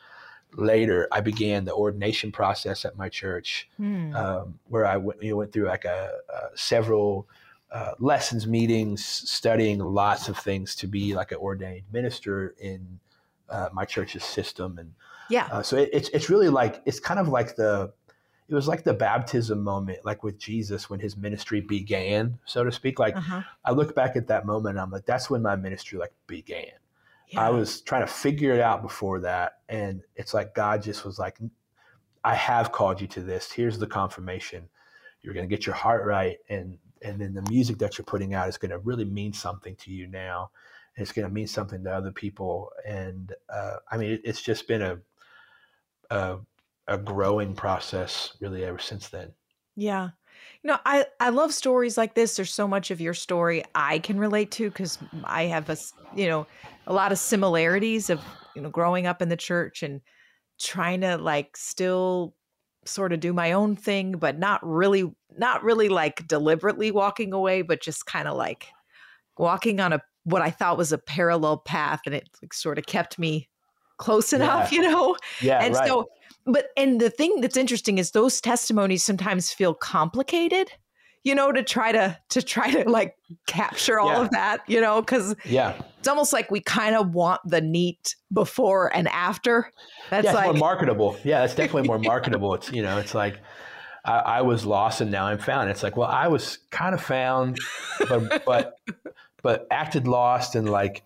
later, 0.54 1.08
I 1.12 1.22
began 1.22 1.66
the 1.66 1.74
ordination 1.74 2.32
process 2.32 2.86
at 2.86 2.96
my 2.96 3.10
church, 3.10 3.68
hmm. 3.78 4.16
um, 4.16 4.60
where 4.68 4.86
I 4.86 4.98
went, 4.98 5.24
you 5.24 5.32
know, 5.32 5.38
went 5.38 5.54
through 5.54 5.66
like 5.66 5.86
a, 5.86 6.12
a 6.32 6.56
several 6.56 7.28
uh, 7.72 7.94
lessons, 7.98 8.46
meetings, 8.46 9.04
studying 9.04 9.80
lots 9.80 10.30
of 10.30 10.38
things 10.38 10.76
to 10.76 10.86
be 10.86 11.16
like 11.16 11.32
an 11.32 11.40
ordained 11.40 11.86
minister 11.92 12.54
in 12.60 13.00
uh, 13.52 13.70
my 13.74 13.86
church's 13.86 14.24
system, 14.24 14.78
and 14.78 14.94
yeah, 15.30 15.48
uh, 15.52 15.62
so 15.62 15.78
it, 15.78 15.90
it's 15.94 16.10
it's 16.10 16.30
really 16.30 16.50
like 16.50 16.82
it's 16.86 17.00
kind 17.00 17.20
of 17.20 17.28
like 17.28 17.56
the 17.56 17.92
it 18.50 18.56
was 18.56 18.68
like 18.68 18.84
the 18.84 18.94
baptism 18.94 19.64
moment, 19.64 20.00
like 20.04 20.24
with 20.24 20.40
Jesus 20.40 20.90
when 20.90 21.00
his 21.00 21.16
ministry 21.16 21.62
began, 21.62 22.40
so 22.46 22.64
to 22.64 22.72
speak. 22.72 22.98
Like 22.98 23.16
uh-huh. 23.16 23.44
I 23.64 23.72
look 23.72 23.94
back 23.94 24.16
at 24.16 24.28
that 24.28 24.48
moment 24.48 24.72
and 24.72 24.82
I'm 24.82 24.90
like, 24.90 25.06
that's 25.06 25.30
when 25.30 25.44
my 25.44 25.56
ministry 25.56 26.00
like 26.00 26.14
began. 26.26 26.66
Yeah. 27.28 27.46
I 27.46 27.52
was 27.52 27.82
trying 27.82 28.02
to 28.02 28.12
figure 28.12 28.52
it 28.54 28.60
out 28.60 28.82
before 28.82 29.20
that. 29.20 29.60
And 29.70 30.02
it's 30.16 30.34
like 30.34 30.56
God 30.56 30.82
just 30.82 31.06
was 31.06 31.20
like, 31.20 31.38
I 32.24 32.34
have 32.34 32.72
called 32.72 33.00
you 33.00 33.08
to 33.10 33.22
this. 33.22 33.52
Here's 33.52 33.78
the 33.78 33.86
confirmation. 33.86 34.68
You're 35.22 35.36
gonna 35.36 35.46
get 35.46 35.68
your 35.68 35.76
heart 35.76 36.06
right 36.06 36.38
and 36.50 36.80
and 37.04 37.22
then 37.22 37.34
the 37.34 37.44
music 37.44 37.78
that 37.78 37.98
you're 37.98 38.06
putting 38.06 38.34
out 38.34 38.50
is 38.50 38.58
gonna 38.58 38.80
really 38.80 39.06
mean 39.06 39.32
something 39.32 39.76
to 39.76 39.92
you 39.92 40.08
now. 40.08 40.50
It's 41.00 41.12
gonna 41.12 41.30
mean 41.30 41.48
something 41.48 41.84
to 41.84 41.92
other 41.92 42.12
people. 42.12 42.72
And 42.86 43.34
uh, 43.50 43.78
I 43.92 43.98
mean 43.98 44.12
it, 44.12 44.22
it's 44.24 44.42
just 44.42 44.68
been 44.68 44.82
a, 44.82 44.98
a 46.10 46.38
a 46.88 46.98
growing 46.98 47.54
process 47.54 48.34
really 48.42 48.66
ever 48.66 48.80
since 48.80 49.10
then. 49.10 49.32
Yeah. 49.76 50.10
You 50.64 50.70
know, 50.70 50.78
I 50.86 51.06
I 51.20 51.30
love 51.30 51.54
stories 51.54 51.98
like 51.98 52.16
this. 52.16 52.36
There's 52.36 52.54
so 52.54 52.68
much 52.68 52.92
of 52.92 53.00
your 53.00 53.14
story 53.14 53.64
I 53.76 54.00
can 54.00 54.20
relate 54.20 54.52
to 54.52 54.70
cuz 54.72 54.98
I 55.24 55.44
have 55.44 55.70
a, 55.70 55.78
you 56.16 56.28
know, 56.28 56.48
a 56.88 56.94
lot 56.94 57.12
of 57.12 57.20
similarities 57.20 58.10
of, 58.10 58.22
you 58.56 58.62
know, 58.62 58.70
growing 58.70 59.06
up 59.08 59.22
in 59.22 59.30
the 59.30 59.38
church 59.38 59.84
and 59.84 60.02
trying 60.60 61.02
to 61.02 61.18
like 61.18 61.56
still 61.56 62.36
sort 62.86 63.14
of 63.14 63.20
do 63.20 63.34
my 63.34 63.52
own 63.52 63.76
thing 63.76 64.14
but 64.14 64.40
not 64.40 64.66
really 64.66 65.04
not 65.38 65.64
really 65.64 65.90
like 65.90 66.28
deliberately 66.28 66.92
walking 66.92 67.34
away 67.34 67.62
but 67.62 67.82
just 67.82 68.06
kind 68.06 68.28
of 68.28 68.36
like 68.36 68.68
walking 69.38 69.80
on 69.80 69.94
a 69.94 70.02
what 70.30 70.42
I 70.42 70.52
thought 70.52 70.78
was 70.78 70.92
a 70.92 70.98
parallel 70.98 71.58
path 71.58 72.02
and 72.06 72.16
it 72.16 72.30
like 72.42 72.54
sort 72.54 72.78
of 72.78 72.86
kept 72.86 73.20
me 73.20 73.50
close 73.98 74.34
enough, 74.34 74.72
yeah. 74.72 74.82
you 74.82 74.90
know? 74.90 75.16
Yeah. 75.42 75.60
And 75.62 75.76
right. 75.76 75.88
so 75.88 76.10
but 76.46 76.68
and 76.78 77.00
the 77.00 77.10
thing 77.10 77.42
that's 77.42 77.58
interesting 77.58 77.98
is 77.98 78.12
those 78.12 78.42
testimonies 78.42 79.04
sometimes 79.04 79.52
feel 79.52 79.74
complicated 79.74 80.72
you 81.24 81.36
know 81.36 81.52
to 81.52 81.64
try 81.64 81.92
to 81.92 82.18
to 82.30 82.42
try 82.42 82.72
to 82.72 82.90
like 82.90 83.16
capture 83.48 84.00
all 84.00 84.12
yeah. 84.12 84.22
of 84.22 84.32
that 84.32 84.62
you 84.68 84.80
know 84.80 85.02
because 85.02 85.36
yeah 85.46 85.80
it's 85.98 86.08
almost 86.08 86.32
like 86.32 86.50
we 86.50 86.62
kind 86.62 86.96
of 86.96 87.14
want 87.14 87.42
the 87.46 87.62
neat 87.62 88.16
before 88.32 88.96
and 88.96 89.08
after 89.10 89.72
that's 90.10 90.26
yeah, 90.26 90.34
like 90.34 90.46
more 90.46 90.54
marketable 90.56 91.18
yeah 91.24 91.42
that's 91.42 91.56
definitely 91.56 91.88
more 91.88 92.00
marketable 92.14 92.54
it's 92.54 92.72
you 92.72 92.82
know 92.82 92.98
it's 92.98 93.14
like 93.14 93.40
I, 94.06 94.20
I, 94.20 94.42
was 94.42 94.66
lost 94.66 95.02
and 95.02 95.12
now 95.12 95.26
i'm 95.26 95.40
found 95.40 95.70
it's 95.70 95.84
like 95.84 95.98
well 95.98 96.10
i 96.10 96.28
was 96.30 96.60
kind 96.72 96.96
of 96.96 97.02
found 97.02 97.58
but 98.08 98.46
but 98.46 98.76
but 99.42 99.68
acted 99.72 100.08
lost 100.08 100.56
and 100.56 100.70
like 100.70 101.04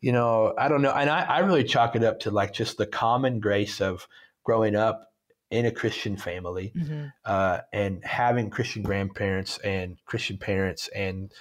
you 0.00 0.12
know 0.12 0.54
i 0.58 0.68
don't 0.68 0.82
know 0.82 0.92
and 0.92 1.10
I, 1.10 1.22
I 1.22 1.38
really 1.40 1.64
chalk 1.64 1.96
it 1.96 2.04
up 2.04 2.20
to 2.20 2.30
like 2.30 2.52
just 2.52 2.78
the 2.78 2.86
common 2.86 3.40
grace 3.40 3.80
of 3.80 4.06
growing 4.44 4.76
up 4.76 5.10
in 5.50 5.66
a 5.66 5.70
Christian 5.72 6.16
family 6.16 6.72
mm-hmm. 6.76 7.06
uh, 7.24 7.58
and 7.72 8.04
having 8.04 8.50
Christian 8.50 8.82
grandparents 8.82 9.58
and 9.58 9.96
Christian 10.06 10.38
parents 10.38 10.88
and 10.94 11.32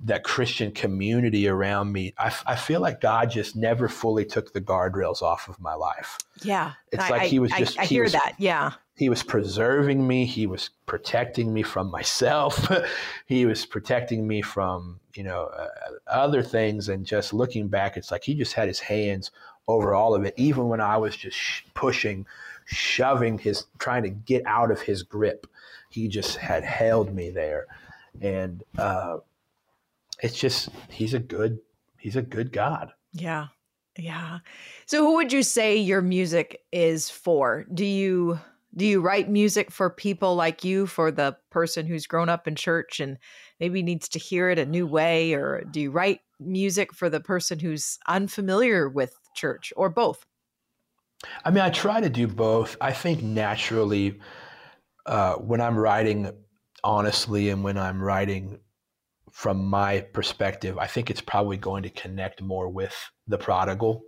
that 0.00 0.24
Christian 0.24 0.72
community 0.72 1.48
around 1.48 1.92
me, 1.92 2.12
I, 2.18 2.34
I 2.46 2.56
feel 2.56 2.80
like 2.80 3.00
God 3.00 3.30
just 3.30 3.56
never 3.56 3.88
fully 3.88 4.24
took 4.24 4.52
the 4.52 4.60
guardrails 4.60 5.22
off 5.22 5.48
of 5.48 5.60
my 5.60 5.74
life. 5.74 6.18
Yeah. 6.42 6.72
It's 6.92 7.04
I, 7.04 7.10
like 7.10 7.22
he 7.22 7.38
was 7.38 7.52
just, 7.52 7.78
I, 7.78 7.82
I 7.82 7.86
hear 7.86 8.02
was, 8.02 8.12
that. 8.12 8.34
Yeah. 8.38 8.72
He 8.96 9.08
was 9.08 9.22
preserving 9.22 10.06
me. 10.06 10.24
He 10.24 10.46
was 10.46 10.70
protecting 10.86 11.52
me 11.52 11.62
from 11.62 11.90
myself. 11.90 12.70
he 13.26 13.46
was 13.46 13.66
protecting 13.66 14.26
me 14.26 14.42
from, 14.42 15.00
you 15.14 15.24
know, 15.24 15.44
uh, 15.46 15.68
other 16.06 16.42
things. 16.42 16.88
And 16.88 17.06
just 17.06 17.32
looking 17.32 17.68
back, 17.68 17.96
it's 17.96 18.10
like 18.10 18.24
he 18.24 18.34
just 18.34 18.52
had 18.52 18.68
his 18.68 18.80
hands 18.80 19.30
over 19.66 19.94
all 19.94 20.14
of 20.14 20.24
it, 20.24 20.34
even 20.36 20.68
when 20.68 20.80
I 20.80 20.96
was 20.96 21.16
just 21.16 21.36
sh- 21.36 21.62
pushing 21.74 22.26
shoving 22.66 23.38
his, 23.38 23.66
trying 23.78 24.02
to 24.02 24.10
get 24.10 24.44
out 24.46 24.70
of 24.70 24.80
his 24.80 25.02
grip. 25.02 25.46
He 25.90 26.08
just 26.08 26.36
had 26.36 26.64
held 26.64 27.14
me 27.14 27.30
there. 27.30 27.66
And 28.20 28.62
uh, 28.78 29.18
it's 30.24 30.38
just, 30.38 30.70
he's 30.88 31.12
a 31.12 31.18
good, 31.18 31.58
he's 31.98 32.16
a 32.16 32.22
good 32.22 32.50
God. 32.50 32.92
Yeah. 33.12 33.48
Yeah. 33.98 34.38
So 34.86 35.04
who 35.04 35.16
would 35.16 35.32
you 35.32 35.42
say 35.42 35.76
your 35.76 36.00
music 36.00 36.62
is 36.72 37.10
for? 37.10 37.66
Do 37.72 37.84
you 37.84 38.40
do 38.76 38.84
you 38.84 39.00
write 39.00 39.30
music 39.30 39.70
for 39.70 39.88
people 39.88 40.34
like 40.34 40.64
you 40.64 40.86
for 40.86 41.12
the 41.12 41.36
person 41.50 41.86
who's 41.86 42.08
grown 42.08 42.28
up 42.28 42.48
in 42.48 42.56
church 42.56 42.98
and 42.98 43.18
maybe 43.60 43.84
needs 43.84 44.08
to 44.08 44.18
hear 44.18 44.50
it 44.50 44.58
a 44.58 44.66
new 44.66 44.84
way 44.84 45.32
or 45.32 45.62
do 45.70 45.80
you 45.80 45.92
write 45.92 46.22
music 46.40 46.92
for 46.92 47.08
the 47.08 47.20
person 47.20 47.60
who's 47.60 47.98
unfamiliar 48.08 48.88
with 48.88 49.14
church 49.36 49.72
or 49.76 49.90
both? 49.90 50.26
I 51.44 51.52
mean, 51.52 51.62
I 51.62 51.70
try 51.70 52.00
to 52.00 52.10
do 52.10 52.26
both. 52.26 52.76
I 52.80 52.92
think 52.92 53.22
naturally, 53.22 54.18
uh, 55.06 55.34
when 55.34 55.60
I'm 55.60 55.78
writing 55.78 56.32
honestly 56.82 57.50
and 57.50 57.62
when 57.62 57.78
I'm 57.78 58.02
writing 58.02 58.58
from 59.34 59.64
my 59.64 60.00
perspective, 60.00 60.78
I 60.78 60.86
think 60.86 61.10
it's 61.10 61.20
probably 61.20 61.56
going 61.56 61.82
to 61.82 61.90
connect 61.90 62.40
more 62.40 62.68
with 62.68 62.94
the 63.26 63.36
prodigal. 63.36 64.04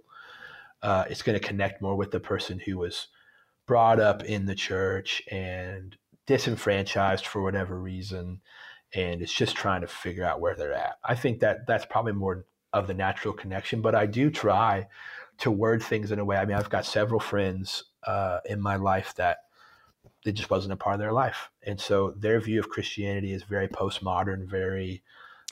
Uh, 0.83 1.03
it's 1.11 1.23
going 1.23 1.37
to 1.37 1.45
connect 1.45 1.83
more 1.83 1.97
with 1.97 2.12
the 2.12 2.21
person 2.21 2.61
who 2.65 2.79
was 2.79 3.09
brought 3.67 3.99
up 3.99 4.23
in 4.23 4.47
the 4.47 4.55
church 4.55 5.21
and 5.29 5.97
disenfranchised 6.29 7.27
for 7.27 7.43
whatever 7.43 7.77
reason, 7.77 8.41
and 8.95 9.21
it's 9.21 9.33
just 9.33 9.57
trying 9.57 9.81
to 9.81 9.89
figure 9.89 10.25
out 10.25 10.41
where 10.41 10.55
they're 10.55 10.73
at. 10.73 10.95
I 11.05 11.17
think 11.17 11.41
that 11.41 11.67
that's 11.67 11.87
probably 11.87 12.12
more 12.12 12.47
of 12.73 12.87
the 12.87 12.95
natural 12.95 13.35
connection, 13.35 13.83
but 13.83 13.97
I 13.97 14.07
do 14.07 14.31
try 14.31 14.87
to 15.39 15.51
word 15.51 15.83
things 15.83 16.12
in 16.12 16.21
a 16.21 16.25
way. 16.25 16.37
I 16.37 16.45
mean, 16.45 16.57
I've 16.57 16.71
got 16.71 16.87
several 16.87 17.19
friends 17.19 17.83
uh, 18.07 18.39
in 18.45 18.61
my 18.61 18.77
life 18.77 19.12
that 19.17 19.39
it 20.27 20.33
just 20.33 20.51
wasn't 20.51 20.73
a 20.73 20.77
part 20.77 20.95
of 20.95 21.01
their 21.01 21.12
life, 21.12 21.51
and 21.62 21.81
so 21.81 22.12
their 22.17 22.41
view 22.41 22.61
of 22.61 22.69
Christianity 22.69 23.33
is 23.33 23.43
very 23.43 23.69
postmodern, 23.69 24.47
very 24.47 25.03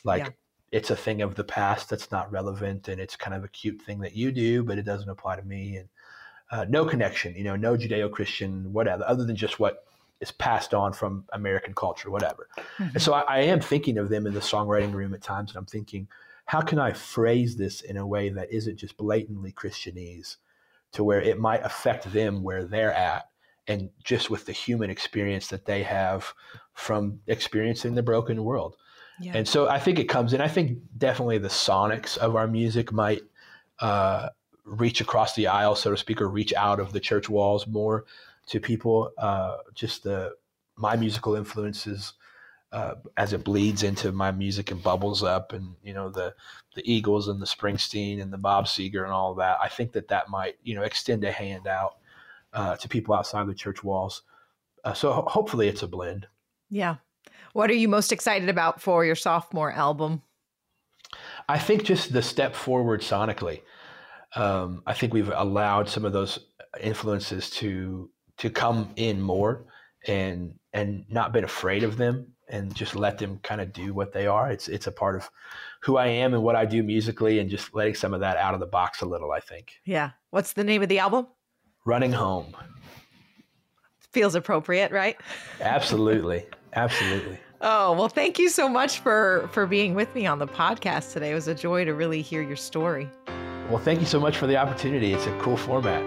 like 0.04 0.24
yeah. 0.24 0.30
it's 0.72 0.90
a 0.90 0.96
thing 0.96 1.22
of 1.22 1.34
the 1.34 1.44
past 1.44 1.90
that's 1.90 2.10
not 2.10 2.30
relevant, 2.32 2.88
and 2.88 3.00
it's 3.00 3.16
kind 3.16 3.36
of 3.36 3.44
a 3.44 3.48
cute 3.48 3.80
thing 3.82 4.00
that 4.00 4.14
you 4.14 4.32
do, 4.32 4.62
but 4.62 4.78
it 4.78 4.84
doesn't 4.84 5.08
apply 5.08 5.36
to 5.36 5.42
me, 5.42 5.76
and 5.76 5.88
uh, 6.50 6.64
no 6.68 6.84
connection, 6.84 7.34
you 7.34 7.44
know, 7.44 7.56
no 7.56 7.76
Judeo-Christian 7.76 8.72
whatever, 8.72 9.04
other 9.06 9.24
than 9.24 9.36
just 9.36 9.58
what 9.58 9.84
is 10.20 10.30
passed 10.32 10.72
on 10.74 10.92
from 10.92 11.24
American 11.32 11.74
culture, 11.74 12.10
whatever. 12.10 12.48
Mm-hmm. 12.56 12.94
And 12.94 13.02
so 13.02 13.12
I, 13.14 13.20
I 13.22 13.38
am 13.40 13.60
thinking 13.60 13.98
of 13.98 14.08
them 14.08 14.26
in 14.26 14.34
the 14.34 14.40
songwriting 14.40 14.92
room 14.92 15.14
at 15.14 15.22
times, 15.22 15.50
and 15.50 15.58
I'm 15.58 15.66
thinking 15.66 16.08
how 16.46 16.60
can 16.60 16.78
I 16.78 16.92
phrase 16.92 17.56
this 17.56 17.80
in 17.80 17.96
a 17.96 18.06
way 18.06 18.28
that 18.28 18.52
isn't 18.52 18.76
just 18.76 18.96
blatantly 18.96 19.52
Christianese 19.52 20.36
to 20.92 21.02
where 21.02 21.20
it 21.20 21.38
might 21.38 21.64
affect 21.64 22.12
them 22.12 22.42
where 22.42 22.64
they're 22.64 22.92
at 22.92 23.28
and 23.66 23.90
just 24.02 24.30
with 24.30 24.46
the 24.46 24.52
human 24.52 24.90
experience 24.90 25.48
that 25.48 25.64
they 25.64 25.82
have 25.82 26.32
from 26.74 27.20
experiencing 27.26 27.94
the 27.94 28.02
broken 28.02 28.44
world. 28.44 28.76
Yeah. 29.20 29.32
And 29.34 29.48
so 29.48 29.68
I 29.68 29.78
think 29.78 29.98
it 29.98 30.04
comes 30.04 30.32
in. 30.32 30.40
I 30.40 30.48
think 30.48 30.78
definitely 30.98 31.38
the 31.38 31.48
sonics 31.48 32.18
of 32.18 32.36
our 32.36 32.46
music 32.46 32.92
might 32.92 33.22
uh, 33.80 34.30
reach 34.64 35.00
across 35.00 35.34
the 35.34 35.46
aisle, 35.46 35.76
so 35.76 35.90
to 35.90 35.96
speak, 35.96 36.20
or 36.20 36.28
reach 36.28 36.52
out 36.54 36.80
of 36.80 36.92
the 36.92 37.00
church 37.00 37.28
walls 37.28 37.66
more 37.66 38.04
to 38.48 38.60
people. 38.60 39.12
Uh, 39.16 39.58
just 39.74 40.02
the 40.02 40.34
my 40.76 40.96
musical 40.96 41.36
influences 41.36 42.14
uh, 42.72 42.96
as 43.16 43.32
it 43.32 43.44
bleeds 43.44 43.84
into 43.84 44.10
my 44.10 44.32
music 44.32 44.72
and 44.72 44.82
bubbles 44.82 45.22
up 45.22 45.52
and 45.52 45.76
you 45.84 45.94
know 45.94 46.10
the 46.10 46.34
the 46.74 46.92
Eagles 46.92 47.28
and 47.28 47.40
the 47.40 47.46
Springsteen 47.46 48.20
and 48.20 48.32
the 48.32 48.38
Bob 48.38 48.66
Seger 48.66 49.04
and 49.04 49.12
all 49.12 49.34
that 49.34 49.58
I 49.62 49.68
think 49.68 49.92
that 49.92 50.08
that 50.08 50.28
might 50.28 50.56
you 50.64 50.74
know 50.74 50.82
extend 50.82 51.22
a 51.22 51.30
hand 51.30 51.68
out 51.68 51.98
uh, 52.54 52.76
to 52.76 52.88
people 52.88 53.14
outside 53.14 53.46
the 53.46 53.54
church 53.54 53.84
walls. 53.84 54.22
Uh, 54.84 54.94
so 54.94 55.12
ho- 55.12 55.28
hopefully 55.28 55.68
it's 55.68 55.82
a 55.82 55.88
blend. 55.88 56.26
Yeah. 56.70 56.96
What 57.52 57.70
are 57.70 57.74
you 57.74 57.88
most 57.88 58.12
excited 58.12 58.48
about 58.48 58.80
for 58.80 59.04
your 59.04 59.14
sophomore 59.14 59.72
album? 59.72 60.22
I 61.48 61.58
think 61.58 61.84
just 61.84 62.12
the 62.12 62.22
step 62.22 62.54
forward 62.54 63.00
sonically. 63.00 63.62
Um, 64.34 64.82
I 64.86 64.94
think 64.94 65.14
we've 65.14 65.30
allowed 65.32 65.88
some 65.88 66.04
of 66.04 66.12
those 66.12 66.38
influences 66.80 67.50
to 67.50 68.10
to 68.38 68.50
come 68.50 68.90
in 68.96 69.20
more 69.20 69.66
and 70.06 70.54
and 70.72 71.04
not 71.08 71.32
been 71.32 71.44
afraid 71.44 71.84
of 71.84 71.96
them 71.96 72.34
and 72.48 72.74
just 72.74 72.96
let 72.96 73.18
them 73.18 73.38
kind 73.42 73.60
of 73.60 73.72
do 73.72 73.94
what 73.94 74.12
they 74.12 74.26
are. 74.26 74.50
It's 74.50 74.68
it's 74.68 74.88
a 74.88 74.92
part 74.92 75.16
of 75.16 75.30
who 75.82 75.96
I 75.96 76.06
am 76.06 76.34
and 76.34 76.42
what 76.42 76.56
I 76.56 76.64
do 76.64 76.82
musically 76.82 77.38
and 77.38 77.48
just 77.48 77.74
letting 77.74 77.94
some 77.94 78.12
of 78.12 78.20
that 78.20 78.36
out 78.36 78.54
of 78.54 78.60
the 78.60 78.66
box 78.66 79.02
a 79.02 79.06
little, 79.06 79.30
I 79.30 79.40
think. 79.40 79.74
Yeah. 79.84 80.10
What's 80.30 80.54
the 80.54 80.64
name 80.64 80.82
of 80.82 80.88
the 80.88 80.98
album? 80.98 81.28
Running 81.84 82.12
Home. 82.12 82.56
Feels 84.12 84.34
appropriate, 84.34 84.90
right? 84.90 85.16
Absolutely. 85.60 86.46
Absolutely. 86.74 87.38
Oh, 87.66 87.92
well, 87.92 88.10
thank 88.10 88.38
you 88.38 88.50
so 88.50 88.68
much 88.68 88.98
for 88.98 89.48
for 89.52 89.64
being 89.64 89.94
with 89.94 90.14
me 90.14 90.26
on 90.26 90.38
the 90.38 90.46
podcast 90.46 91.14
today. 91.14 91.30
It 91.30 91.34
was 91.34 91.48
a 91.48 91.54
joy 91.54 91.86
to 91.86 91.94
really 91.94 92.20
hear 92.20 92.42
your 92.42 92.56
story. 92.56 93.08
Well, 93.70 93.78
thank 93.78 94.00
you 94.00 94.06
so 94.06 94.20
much 94.20 94.36
for 94.36 94.46
the 94.46 94.58
opportunity. 94.58 95.14
It's 95.14 95.26
a 95.26 95.38
cool 95.38 95.56
format. 95.56 96.02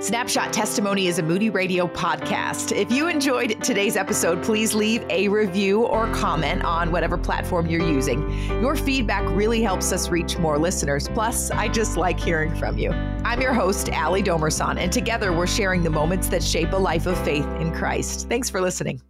Snapshot 0.00 0.50
Testimony 0.50 1.08
is 1.08 1.18
a 1.18 1.22
Moody 1.22 1.50
Radio 1.50 1.86
podcast. 1.86 2.74
If 2.74 2.90
you 2.90 3.08
enjoyed 3.08 3.62
today's 3.62 3.98
episode, 3.98 4.42
please 4.42 4.74
leave 4.74 5.04
a 5.10 5.28
review 5.28 5.82
or 5.82 6.10
comment 6.14 6.64
on 6.64 6.90
whatever 6.90 7.18
platform 7.18 7.66
you're 7.66 7.86
using. 7.86 8.32
Your 8.62 8.76
feedback 8.76 9.28
really 9.36 9.60
helps 9.60 9.92
us 9.92 10.08
reach 10.08 10.38
more 10.38 10.58
listeners. 10.58 11.06
Plus, 11.08 11.50
I 11.50 11.68
just 11.68 11.98
like 11.98 12.18
hearing 12.18 12.54
from 12.56 12.78
you. 12.78 12.92
I'm 13.26 13.42
your 13.42 13.52
host, 13.52 13.90
Ali 13.92 14.22
Domerson, 14.22 14.78
and 14.78 14.90
together 14.90 15.34
we're 15.34 15.46
sharing 15.46 15.82
the 15.82 15.90
moments 15.90 16.28
that 16.28 16.42
shape 16.42 16.72
a 16.72 16.76
life 16.76 17.04
of 17.04 17.22
faith 17.22 17.46
in 17.60 17.70
Christ. 17.70 18.26
Thanks 18.26 18.48
for 18.48 18.62
listening. 18.62 19.02